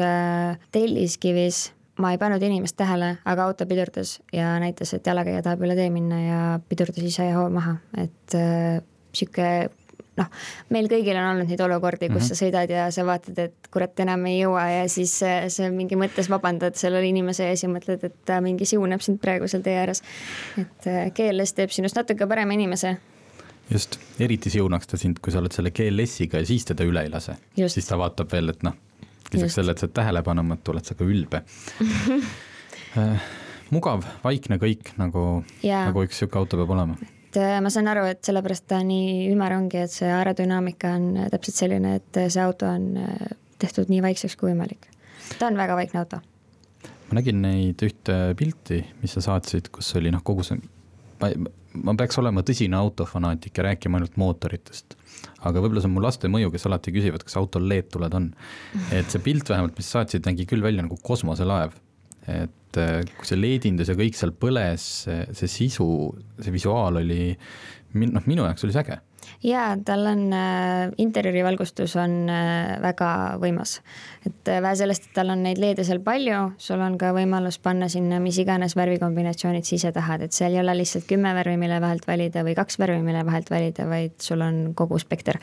Telliskivis 0.75 1.69
ma 2.01 2.13
ei 2.15 2.21
pannud 2.21 2.43
inimest 2.43 2.79
tähele, 2.81 3.15
aga 3.29 3.49
auto 3.49 3.67
pidurdas 3.69 4.19
ja 4.33 4.55
näitas, 4.63 4.95
et 4.97 5.07
jalakäija 5.07 5.43
tahab 5.47 5.67
üle 5.67 5.77
tee 5.79 5.91
minna 5.93 6.23
ja 6.23 6.41
pidurdas 6.69 7.05
ise 7.05 7.31
hoo 7.37 7.49
maha, 7.53 7.77
et 8.01 8.37
äh, 8.39 8.81
sihuke 9.17 9.51
noh, 10.19 10.31
meil 10.75 10.89
kõigil 10.91 11.19
on 11.19 11.29
olnud 11.33 11.51
neid 11.51 11.63
olukordi, 11.65 12.09
kus 12.09 12.17
mm 12.17 12.25
-hmm. 12.25 12.35
sa 12.35 12.45
sõidad 12.45 12.73
ja 12.73 12.89
sa 12.95 13.05
vaatad, 13.07 13.39
et 13.39 13.71
kurat, 13.73 14.01
enam 14.05 14.27
ei 14.31 14.41
jõua 14.41 14.65
ja 14.71 14.89
siis 14.89 15.15
äh, 15.27 15.47
sa 15.49 15.71
mingi 15.71 15.99
mõttes 16.01 16.31
vabandad 16.31 16.77
sellele 16.81 17.09
inimese 17.13 17.49
ees 17.51 17.65
ja 17.65 17.71
mõtled, 17.73 18.05
et 18.05 18.19
ta 18.25 18.41
mingi 18.41 18.67
siuneb 18.67 19.01
sind 19.01 19.21
praegu 19.21 19.49
seal 19.49 19.63
tee 19.63 19.79
ääres. 19.79 20.03
et 20.59 20.87
äh, 20.87 21.13
GLS 21.13 21.55
teeb 21.55 21.71
sinust 21.71 21.97
natuke 21.97 22.27
parema 22.27 22.53
inimese 22.53 22.97
just, 23.71 23.99
eriti 24.19 24.51
siunaks 24.51 24.87
ta 24.87 24.97
sind, 24.97 25.19
kui 25.23 25.33
sa 25.33 25.39
oled 25.39 25.53
selle 25.53 25.71
GLS-iga 25.71 26.39
ja 26.39 26.47
siis 26.47 26.65
teda 26.65 26.85
üle 26.85 27.03
ei 27.03 27.11
lase. 27.11 27.37
siis 27.67 27.87
ta 27.87 27.99
vaatab 27.99 28.33
veel, 28.33 28.49
et 28.49 28.63
noh 28.63 28.75
lisaks 29.35 29.59
sellele, 29.59 29.77
et 29.77 29.83
sa 29.83 29.87
oled 29.89 29.97
tähelepanematu, 30.01 30.75
oled 30.75 30.87
sa 30.87 30.99
ka 30.99 31.09
ülbe. 31.09 31.45
Äh, 32.99 33.27
mugav, 33.71 34.01
vaikne 34.25 34.57
kõik 34.59 34.89
nagu, 34.99 35.21
nagu 35.63 36.03
üks 36.03 36.17
sihuke 36.19 36.41
auto 36.41 36.59
peab 36.59 36.73
olema. 36.75 36.97
Et 37.29 37.37
äh, 37.39 37.53
ma 37.63 37.71
saan 37.71 37.87
aru, 37.87 38.03
et 38.11 38.19
sellepärast 38.27 38.65
ta 38.67 38.81
nii 38.83 39.29
ümar 39.31 39.55
ongi, 39.55 39.85
et 39.85 39.95
see 39.95 40.09
aerodünaamika 40.11 40.91
on 40.99 41.05
äh, 41.15 41.29
täpselt 41.31 41.61
selline, 41.61 41.93
et 42.01 42.19
see 42.25 42.43
auto 42.43 42.67
on 42.67 42.89
tehtud 43.63 43.93
nii 43.93 44.03
vaikseks 44.09 44.35
kui 44.41 44.51
võimalik. 44.51 44.91
ta 45.39 45.47
on 45.47 45.61
väga 45.61 45.79
vaikne 45.79 46.03
auto. 46.03 46.19
ma 47.13 47.21
nägin 47.21 47.39
neid 47.45 47.87
ühte 47.87 48.19
pilti, 48.43 48.83
mis 49.05 49.15
sa 49.15 49.23
saatsid, 49.29 49.71
kus 49.71 49.95
oli 50.03 50.11
noh, 50.11 50.27
kogu 50.27 50.43
see, 50.51 50.59
ma, 51.23 51.31
ma 51.87 51.95
peaks 52.03 52.19
olema 52.19 52.43
tõsine 52.43 52.75
autofanaatik 52.75 53.55
ja 53.55 53.71
rääkima 53.71 54.03
ainult 54.03 54.19
mootoritest 54.19 54.99
aga 55.41 55.63
võib-olla 55.63 55.83
see 55.83 55.91
on 55.91 55.97
mu 55.97 56.05
laste 56.05 56.31
mõju, 56.33 56.53
kes 56.55 56.67
alati 56.69 56.95
küsivad, 56.95 57.25
kas 57.27 57.39
autol 57.41 57.67
LED-tuled 57.71 58.17
on. 58.17 58.31
et 58.95 59.13
see 59.13 59.23
pilt 59.25 59.51
vähemalt, 59.51 59.77
mis 59.79 59.91
sa 59.91 60.01
saatsid, 60.01 60.27
nägi 60.29 60.49
küll 60.51 60.65
välja 60.65 60.85
nagu 60.87 60.99
kosmoselaev. 61.03 61.77
et 62.31 62.81
äh, 62.81 63.03
kui 63.17 63.29
see 63.29 63.41
LED-indus 63.41 63.91
ja 63.91 63.99
kõik 63.99 64.19
seal 64.19 64.35
põles, 64.37 64.89
see 65.09 65.51
sisu, 65.51 65.87
see 66.39 66.55
visuaal 66.55 67.01
oli, 67.01 67.33
noh, 67.97 68.27
minu 68.27 68.45
jaoks 68.47 68.69
oli 68.69 68.77
see 68.77 68.85
äge 68.85 69.01
jaa, 69.45 69.75
tal 69.85 70.07
on 70.11 70.27
äh,, 70.37 70.91
interjöörivalgustus 70.99 71.97
on 72.01 72.17
äh, 72.31 72.77
väga 72.83 73.11
võimas. 73.43 73.79
et 74.27 74.49
äh, 74.49 74.61
vähe 74.63 74.77
sellest, 74.77 75.09
et 75.09 75.17
tal 75.17 75.33
on 75.35 75.45
neid 75.47 75.61
LED-e 75.63 75.85
seal 75.87 76.03
palju, 76.05 76.43
sul 76.59 76.83
on 76.85 76.99
ka 77.01 77.15
võimalus 77.17 77.61
panna 77.63 77.89
sinna 77.89 78.21
mis 78.21 78.39
iganes 78.43 78.77
värvikombinatsioonid 78.77 79.67
sa 79.67 79.77
ise 79.77 79.93
tahad, 79.97 80.27
et 80.27 80.37
seal 80.37 80.55
ei 80.55 80.65
ole 80.65 80.77
lihtsalt 80.83 81.09
kümme 81.09 81.35
värvi, 81.37 81.57
mille 81.61 81.81
vahelt 81.81 82.07
valida 82.09 82.45
või 82.47 82.57
kaks 82.59 82.79
värvi, 82.83 83.01
mille 83.05 83.25
vahelt 83.27 83.51
valida, 83.51 83.89
vaid 83.89 84.19
sul 84.23 84.45
on 84.47 84.63
kogu 84.79 84.99
spekter 85.01 85.41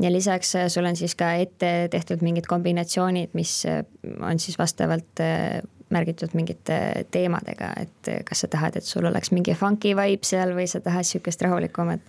ja 0.00 0.12
lisaks 0.12 0.54
äh, 0.56 0.68
sul 0.68 0.86
on 0.86 0.96
siis 0.96 1.14
ka 1.18 1.32
ette 1.42 1.88
tehtud 1.90 2.22
mingid 2.22 2.46
kombinatsioonid, 2.48 3.34
mis 3.38 3.60
äh, 3.66 3.82
on 4.20 4.38
siis 4.42 4.58
vastavalt 4.58 5.22
äh, 5.24 5.60
märgitud 5.94 6.34
mingite 6.36 7.06
teemadega, 7.10 7.72
et 7.82 8.10
kas 8.28 8.44
sa 8.44 8.50
tahad, 8.52 8.76
et 8.76 8.84
sul 8.84 9.08
oleks 9.08 9.32
mingi 9.32 9.54
funky 9.56 9.94
vibe 9.96 10.26
seal 10.26 10.54
või 10.56 10.68
sa 10.70 10.80
tahad 10.84 11.06
sihukest 11.08 11.42
rahulikumat. 11.46 12.00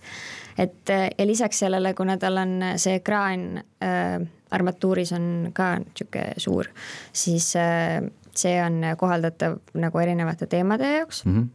et 0.58 0.92
ja 1.18 1.26
lisaks 1.26 1.58
sellele, 1.64 1.94
kuna 1.94 2.18
tal 2.18 2.36
on 2.36 2.58
see 2.76 2.98
ekraan 3.00 3.62
äh, 3.84 4.18
armatuuris 4.50 5.12
on 5.12 5.50
ka 5.54 5.76
sihuke 5.94 6.32
suur, 6.36 6.68
siis 7.12 7.54
äh, 7.56 8.02
see 8.36 8.58
on 8.62 8.82
kohaldatav 8.98 9.58
nagu 9.74 9.98
erinevate 9.98 10.46
teemade 10.46 10.96
jaoks 10.98 11.24
mm. 11.24 11.38
-hmm 11.38 11.48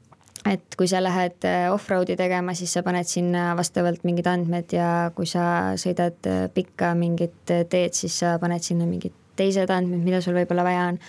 et 0.46 0.76
kui 0.78 0.88
sa 0.88 1.00
lähed 1.04 1.46
äh, 1.50 1.74
off-road'i 1.74 2.16
tegema, 2.16 2.54
siis 2.54 2.74
sa 2.74 2.84
paned 2.84 3.08
sinna 3.10 3.56
vastavalt 3.58 4.04
mingid 4.04 4.28
andmed 4.28 4.74
ja 4.74 5.12
kui 5.16 5.26
sa 5.26 5.74
sõidad 5.74 6.28
pikka 6.54 6.94
mingit 6.96 7.34
teed, 7.46 7.94
siis 7.94 8.20
sa 8.20 8.38
paned 8.40 8.62
sinna 8.62 8.86
mingid 8.86 9.14
teised 9.36 9.70
andmed, 9.74 10.04
mida 10.06 10.22
sul 10.22 10.38
võib-olla 10.38 10.64
vaja 10.64 10.84
on 10.92 11.00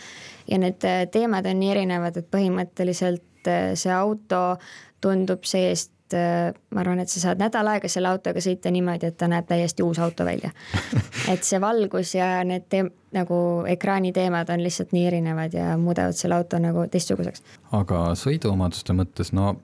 ja 0.48 0.58
need 0.58 0.84
äh, 0.84 1.04
teemad 1.12 1.46
on 1.46 1.60
nii 1.60 1.74
erinevad, 1.74 2.16
et 2.16 2.30
põhimõtteliselt 2.32 3.50
äh, 3.50 3.74
see 3.78 3.92
auto 3.92 4.56
tundub 5.02 5.46
seest 5.48 6.14
äh, 6.16 6.52
ma 6.74 6.82
arvan, 6.82 7.02
et 7.02 7.12
sa 7.12 7.22
saad 7.22 7.42
nädal 7.42 7.68
aega 7.70 7.90
selle 7.90 8.10
autoga 8.12 8.42
sõita 8.42 8.72
niimoodi, 8.74 9.10
et 9.10 9.18
ta 9.18 9.28
näeb 9.30 9.48
täiesti 9.48 9.84
uus 9.86 10.00
auto 10.02 10.26
välja. 10.26 10.52
et 11.32 11.46
see 11.46 11.60
valgus 11.62 12.14
ja 12.16 12.30
need 12.46 12.68
teem-, 12.72 12.92
nagu 13.16 13.38
ekraani 13.70 14.12
teemad 14.16 14.50
on 14.52 14.62
lihtsalt 14.64 14.94
nii 14.96 15.06
erinevad 15.10 15.56
ja 15.56 15.74
muudavad 15.80 16.16
selle 16.18 16.38
auto 16.38 16.60
nagu 16.62 16.86
teistsuguseks. 16.92 17.44
aga 17.76 18.06
sõiduomaduste 18.18 18.96
mõttes, 18.96 19.34
no 19.36 19.56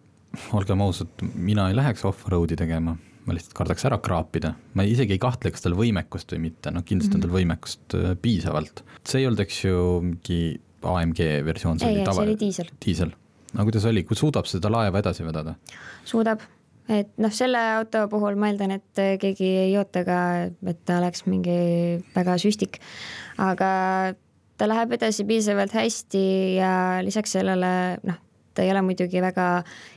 olgem 0.57 0.83
ausad, 0.85 1.25
mina 1.35 1.69
ei 1.69 1.77
läheks 1.77 2.07
off-road'i 2.09 2.57
tegema, 2.57 2.97
ma 3.27 3.37
lihtsalt 3.37 3.55
kardaks 3.57 3.85
ära 3.87 3.99
kraapida, 4.03 4.55
ma 4.75 4.87
isegi 4.89 5.15
ei 5.15 5.23
kahtle, 5.23 5.53
kas 5.53 5.65
tal 5.65 5.77
võimekust 5.79 6.33
või 6.35 6.49
mitte, 6.49 6.73
noh 6.75 6.85
kindlasti 6.87 7.19
on 7.19 7.25
tal 7.25 7.31
mhm. 7.31 7.39
võimekust 7.39 7.97
piisavalt. 8.25 8.85
see 9.05 9.23
ei 9.23 9.29
olnud, 9.29 9.45
eks 9.45 9.65
ju, 9.67 9.83
mingi 10.07 10.43
AMG 10.89 11.21
versioon, 11.47 11.79
see 11.81 11.93
ei, 11.93 12.01
oli 12.01 12.09
tava. 12.09 12.25
diisel. 12.41 12.73
diisel, 12.85 13.13
aga 13.55 13.69
kuidas 13.69 13.87
oli, 13.91 14.05
kui 14.09 14.19
suudab 14.19 14.49
seda 14.51 14.73
laeva 14.73 15.03
edasi 15.03 15.27
vedada? 15.27 15.55
suudab, 16.09 16.43
et 16.93 17.13
noh, 17.23 17.33
selle 17.35 17.61
auto 17.77 18.07
puhul 18.13 18.39
ma 18.41 18.51
eeldan, 18.53 18.77
et 18.79 19.05
keegi 19.23 19.53
ei 19.67 19.77
oota 19.81 20.05
ka, 20.09 20.19
et 20.73 20.83
ta 20.89 20.99
oleks 21.03 21.27
mingi 21.31 21.57
väga 22.17 22.37
süstik. 22.43 22.81
aga 23.39 23.71
ta 24.59 24.69
läheb 24.69 24.93
edasi 24.99 25.25
piisavalt 25.27 25.73
hästi 25.75 26.27
ja 26.59 26.75
lisaks 27.05 27.39
sellele 27.39 27.73
noh, 28.07 28.21
ta 28.55 28.63
ei 28.63 28.71
ole 28.71 28.83
muidugi 28.85 29.23
väga 29.25 29.49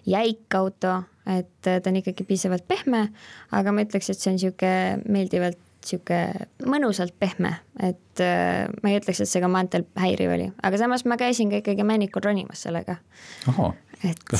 jäik 0.09 0.55
auto, 0.57 1.01
et 1.29 1.51
ta 1.65 1.91
on 1.91 1.99
ikkagi 1.99 2.25
piisavalt 2.27 2.67
pehme, 2.67 3.07
aga 3.55 3.73
ma 3.75 3.85
ütleks, 3.85 4.09
et 4.09 4.21
see 4.21 4.31
on 4.31 4.39
niisugune 4.39 5.11
meeldivalt 5.11 5.64
sihuke 5.89 6.19
mõnusalt 6.65 7.15
pehme, 7.19 7.55
et 7.79 8.23
äh, 8.23 8.65
ma 8.81 8.91
ei 8.91 8.99
ütleks, 9.01 9.21
et 9.23 9.31
see 9.31 9.43
ka 9.43 9.49
maanteel 9.51 9.87
häiriv 9.99 10.33
oli, 10.37 10.49
aga 10.63 10.81
samas 10.81 11.05
ma 11.09 11.19
käisin 11.19 11.51
ka 11.51 11.61
ikkagi 11.61 11.85
Männikul 11.87 12.25
ronimas 12.25 12.65
sellega. 12.67 12.97
et 14.03 14.35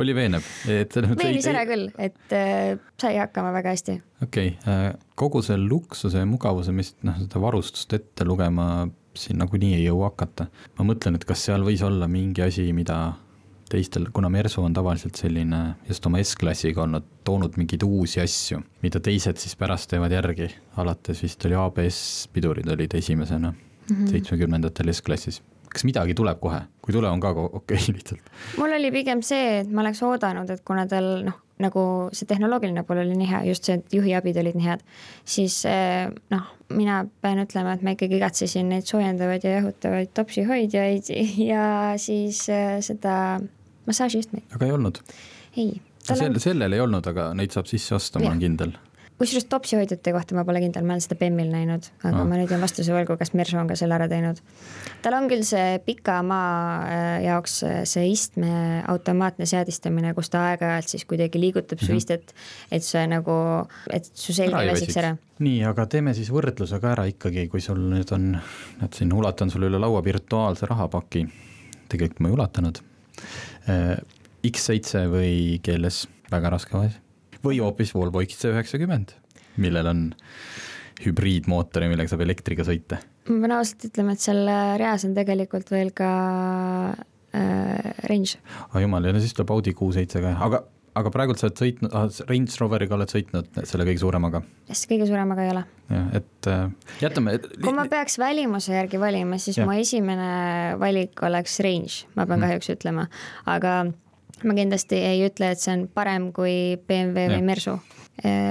oli 0.00 0.14
veenev, 0.16 0.46
et. 0.70 0.96
veenis 1.18 1.48
ära 1.50 1.64
küll, 1.68 1.88
et 1.98 2.36
äh, 2.36 2.78
sai 3.00 3.16
hakkama 3.18 3.52
väga 3.56 3.74
hästi. 3.74 3.98
okei 4.22 4.54
okay, 4.54 4.72
äh,, 4.72 4.94
kogu 5.14 5.42
see 5.44 5.58
luksuse 5.60 6.22
ja 6.22 6.28
mugavuse, 6.28 6.72
mis 6.76 6.94
noh, 7.06 7.18
seda 7.20 7.42
varustust 7.42 7.92
ette 7.96 8.26
lugema 8.28 8.88
siin 9.16 9.40
nagunii 9.42 9.74
ei 9.78 9.84
jõua 9.84 10.10
hakata. 10.12 10.46
ma 10.78 10.86
mõtlen, 10.92 11.18
et 11.18 11.26
kas 11.28 11.44
seal 11.48 11.64
võis 11.66 11.82
olla 11.86 12.08
mingi 12.10 12.44
asi, 12.46 12.70
mida 12.76 13.00
teistel, 13.70 14.08
kuna 14.12 14.28
Mersu 14.32 14.62
on 14.64 14.74
tavaliselt 14.76 15.18
selline 15.18 15.60
just 15.88 16.06
oma 16.06 16.22
S-klassiga 16.22 16.84
olnud, 16.84 17.06
toonud 17.24 17.58
mingeid 17.60 17.84
uusi 17.86 18.22
asju, 18.22 18.60
mida 18.82 19.02
teised 19.04 19.40
siis 19.42 19.56
pärast 19.58 19.90
teevad 19.92 20.12
järgi, 20.14 20.50
alates 20.80 21.22
vist 21.22 21.46
oli 21.48 21.58
ABS 21.58 22.02
pidurid 22.34 22.68
olid 22.68 22.98
esimesena 22.98 23.52
mhm. 23.52 24.10
seitsmekümnendatel 24.10 24.86
mm 24.86 24.90
-hmm. 24.90 25.02
S-klassis 25.02 25.42
kas 25.70 25.84
midagi 25.86 26.16
tuleb 26.18 26.40
kohe, 26.42 26.64
kui 26.82 26.94
tule, 26.94 27.08
on 27.10 27.20
ka 27.22 27.30
okei 27.30 27.52
okay, 27.60 27.92
lihtsalt? 27.96 28.32
mul 28.58 28.74
oli 28.78 28.90
pigem 28.94 29.22
see, 29.22 29.60
et 29.60 29.70
ma 29.70 29.84
oleks 29.84 30.02
oodanud, 30.06 30.50
et 30.50 30.64
kuna 30.66 30.86
tal 30.90 31.08
noh, 31.28 31.38
nagu 31.60 31.84
see 32.16 32.28
tehnoloogiline 32.28 32.82
pool 32.88 33.02
oli 33.02 33.14
nii 33.18 33.28
hea, 33.30 33.42
just 33.50 33.68
see, 33.68 33.78
et 33.78 33.94
juhiabid 33.94 34.40
olid 34.42 34.58
nii 34.58 34.66
head, 34.66 34.82
siis 35.28 35.60
eh, 35.68 36.08
noh, 36.32 36.50
mina 36.74 37.02
pean 37.22 37.42
ütlema, 37.44 37.76
et 37.76 37.86
ma 37.86 37.94
ikkagi 37.94 38.18
igatsesin 38.18 38.70
neid 38.72 38.88
soojendavaid 38.88 39.46
ja 39.46 39.58
jahutavaid 39.58 40.12
topsihoidjaid 40.16 41.12
ja 41.52 41.64
siis 42.00 42.42
eh, 42.52 42.78
seda 42.84 43.16
massaažiistmeid. 43.90 44.46
aga 44.54 44.70
ei 44.70 44.76
olnud? 44.78 45.02
ei. 45.56 45.72
Sel, 46.00 46.30
on... 46.30 46.38
sellel 46.40 46.72
ei 46.72 46.80
olnud, 46.80 47.04
aga 47.10 47.32
neid 47.36 47.52
saab 47.52 47.68
sisse 47.68 47.92
osta, 47.98 48.18
ma 48.22 48.30
olen 48.32 48.40
kindel. 48.40 48.70
kusjuures 49.20 49.44
topsihoidjate 49.52 50.14
kohta 50.16 50.32
ma 50.32 50.46
pole 50.48 50.62
kindel, 50.62 50.86
ma 50.88 50.94
olen 50.94 51.02
seda 51.04 51.18
BEM-il 51.20 51.50
näinud, 51.52 51.90
aga 52.00 52.14
Aa. 52.14 52.22
ah. 52.22 52.28
ma 52.30 52.38
nüüd 52.40 52.48
jään 52.54 52.62
vastuse 52.64 52.94
võlgu, 52.94 53.18
kas 53.20 53.34
Mersu 53.36 53.58
on 53.60 53.68
ka 53.68 53.76
selle 53.76 53.92
ära 53.98 54.06
teinud. 54.08 54.40
tal 55.04 55.16
on 55.18 55.26
küll 55.28 55.42
see 55.44 55.74
pika 55.84 56.14
maa 56.24 56.54
äh, 56.86 57.08
jaoks 57.26 57.58
äh, 57.68 57.74
see 57.90 58.06
istme 58.14 58.48
automaatne 58.88 59.44
seadistamine, 59.50 60.14
kus 60.16 60.32
ta 60.32 60.46
aeg-ajalt 60.54 60.88
siis 60.94 61.04
kuidagi 61.10 61.42
liigutab 61.42 61.82
Mhm. 61.82 61.90
su 61.90 61.98
istet, 62.00 62.32
et 62.72 62.86
see 62.86 63.04
nagu, 63.12 63.36
et 63.92 64.08
su 64.14 64.32
selg 64.32 64.56
ei 64.56 64.72
väsiks 64.72 64.96
ära. 65.04 65.12
nii, 65.44 65.60
aga 65.68 65.84
teeme 65.86 66.16
siis 66.16 66.32
võrdluse 66.32 66.80
ka 66.80 66.94
ära 66.96 67.04
ikkagi, 67.12 67.44
kui 67.52 67.60
sul 67.60 67.76
nüüd 67.92 68.16
on, 68.16 68.30
näed 68.80 68.96
siin 68.96 69.12
ulatan 69.12 69.52
sulle 69.52 69.68
üle 69.68 69.78
laua 69.84 70.00
virtuaalse 70.04 70.64
rahapaki, 70.72 71.26
tegelikult 71.92 72.24
ma 72.24 72.32
ei 72.32 72.38
ulatanud. 72.40 72.80
X7 74.46 75.06
või 75.12 75.60
GLS, 75.64 76.06
väga 76.32 76.52
raske 76.54 76.76
asi. 76.78 76.98
või 77.44 77.60
hoopis 77.60 77.94
Volvo 77.94 78.22
XC90, 78.24 79.14
millel 79.60 79.90
on 79.90 80.02
hübriidmootor 81.04 81.84
ja 81.84 81.92
millega 81.92 82.12
saab 82.12 82.24
elektriga 82.26 82.66
sõita. 82.66 83.00
ma 83.28 83.38
pean 83.44 83.56
ausalt 83.56 83.86
ütlema, 83.90 84.16
et 84.16 84.24
seal 84.24 84.42
reas 84.80 85.06
on 85.08 85.14
tegelikult 85.16 85.70
veel 85.72 85.92
ka 85.96 86.10
äh, 87.36 87.94
range. 88.08 88.40
ah 88.70 88.80
jumal, 88.82 89.04
ja 89.04 89.14
no 89.16 89.22
siis 89.22 89.36
tuleb 89.36 89.52
Audi 89.56 89.74
Q7 89.76 90.20
ka, 90.20 90.36
aga, 90.48 90.64
aga 90.98 91.10
praegult 91.14 91.38
sa 91.38 91.46
oled 91.48 91.60
sõitnud 91.60 91.92
ah,, 91.94 92.08
Range 92.28 92.56
Roveriga 92.60 92.96
oled 92.96 93.12
sõitnud 93.12 93.60
selle 93.68 93.84
kõige 93.88 94.00
suuremaga. 94.02 94.42
kes 94.66 94.84
kõige 94.90 95.06
suuremaga 95.06 95.44
ei 95.46 95.50
ole. 95.54 95.64
jah, 95.90 96.08
et 96.18 96.48
äh, 96.50 96.66
jätame. 97.02 97.36
kui 97.62 97.72
ma 97.76 97.86
peaks 97.90 98.18
välimuse 98.18 98.74
järgi 98.74 99.00
valima, 99.00 99.38
siis 99.38 99.56
Jah. 99.58 99.64
ja. 99.64 99.70
mu 99.70 99.78
esimene 99.78 100.30
valik 100.82 101.22
oleks 101.22 101.60
range, 101.66 102.04
ma 102.16 102.26
pean 102.26 102.40
Mhm. 102.40 102.48
kahjuks 102.48 102.70
ütlema, 102.76 103.06
aga 103.46 103.74
ma 104.42 104.54
kindlasti 104.56 104.96
ei 104.96 105.24
ütle, 105.28 105.50
et 105.52 105.60
see 105.60 105.72
on 105.76 105.86
parem 105.88 106.30
kui 106.32 106.76
BMW 106.88 107.26
Jah. 107.28 107.34
või 107.38 107.42
Mersu. 107.44 107.78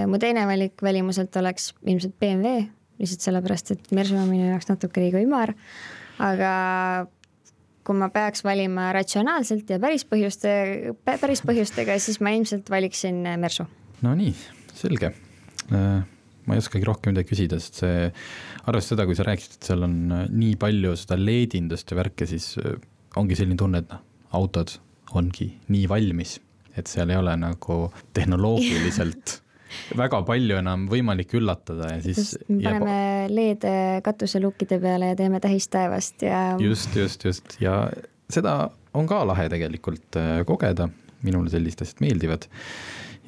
mu 0.10 0.18
teine 0.18 0.46
valik 0.50 0.82
välimuselt 0.82 1.36
oleks 1.38 1.74
ilmselt 1.86 2.16
BMW, 2.20 2.68
lihtsalt 3.00 3.22
sellepärast, 3.22 3.72
et 3.72 3.92
Mersu 3.92 4.16
on 4.18 4.30
minu 4.30 4.48
jaoks 4.50 4.68
natuke 4.70 5.02
liiga 5.02 5.20
ümar, 5.22 5.54
aga 6.20 7.08
kui 7.90 7.98
ma 7.98 8.12
peaks 8.14 8.44
valima 8.46 8.92
ratsionaalselt 8.94 9.72
ja 9.74 9.80
päris 9.82 10.06
põhjuste, 10.06 10.52
päris 11.08 11.42
põhjustega, 11.42 11.98
siis 11.98 12.20
ma 12.22 12.36
ilmselt 12.38 12.70
valiksin 12.70 13.24
Mersu. 13.42 13.66
no 14.06 14.14
nii, 14.18 14.36
selge. 14.78 15.10
ma 15.70 16.56
ei 16.56 16.62
oskagi 16.62 16.86
rohkem 16.86 17.14
midagi 17.14 17.32
küsida, 17.32 17.58
sest 17.62 17.82
see, 17.82 18.06
arvestades 18.70 18.94
seda, 18.94 19.08
kui 19.10 19.18
sa 19.18 19.26
rääkisid, 19.28 19.58
et 19.58 19.68
seal 19.70 19.86
on 19.86 19.98
äh, 20.16 20.24
nii 20.34 20.56
palju 20.62 20.96
seda 20.98 21.18
LED-indust 21.20 21.94
ja 21.94 21.98
värke, 22.00 22.26
siis 22.30 22.56
äh, 22.62 22.78
ongi 23.22 23.38
selline 23.38 23.58
tunne, 23.60 23.84
et 23.84 23.92
noh, 23.92 24.02
autod 24.38 24.74
ongi 25.18 25.52
nii 25.70 25.86
valmis, 25.92 26.40
et 26.78 26.90
seal 26.90 27.14
ei 27.14 27.20
ole 27.20 27.36
nagu 27.38 27.78
tehnoloogiliselt 28.18 29.40
väga 29.98 30.22
palju 30.28 30.60
enam 30.60 30.86
võimalik 30.92 31.34
üllatada 31.40 31.94
ja 31.94 32.00
siis. 32.04 32.36
paneme 32.48 33.28
LED 33.32 33.68
katuselukkide 34.06 34.80
peale 34.84 35.14
ja 35.14 35.20
teeme 35.20 35.42
tähistaevast 35.44 36.26
ja. 36.26 36.44
just, 36.62 36.96
just, 36.96 37.26
just 37.26 37.58
ja 37.62 37.82
seda 38.32 38.72
on 38.98 39.10
ka 39.10 39.22
lahe 39.28 39.50
tegelikult 39.52 40.18
äh, 40.20 40.40
kogeda, 40.48 40.90
minule 41.26 41.52
sellised 41.54 41.86
asjad 41.86 42.04
meeldivad. 42.06 42.50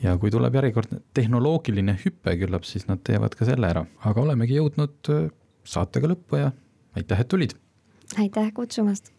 ja 0.02 0.18
kui 0.18 0.34
tuleb 0.34 0.56
järjekordne 0.58 1.02
tehnoloogiline 1.14 1.98
hüpe, 2.06 2.36
küllap 2.42 2.66
siis 2.66 2.88
nad 2.90 3.04
teevad 3.06 3.38
ka 3.38 3.46
selle 3.50 3.70
ära, 3.70 3.86
aga 4.06 4.26
olemegi 4.26 4.58
jõudnud 4.58 5.14
äh, 5.14 5.30
saatega 5.64 6.14
lõppu 6.16 6.42
ja 6.42 6.52
aitäh, 6.98 7.22
et 7.22 7.32
tulid. 7.32 7.58
aitäh 8.18 8.54
kutsumast 8.58 9.14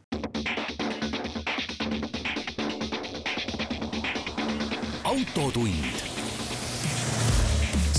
autotund. 5.13 6.12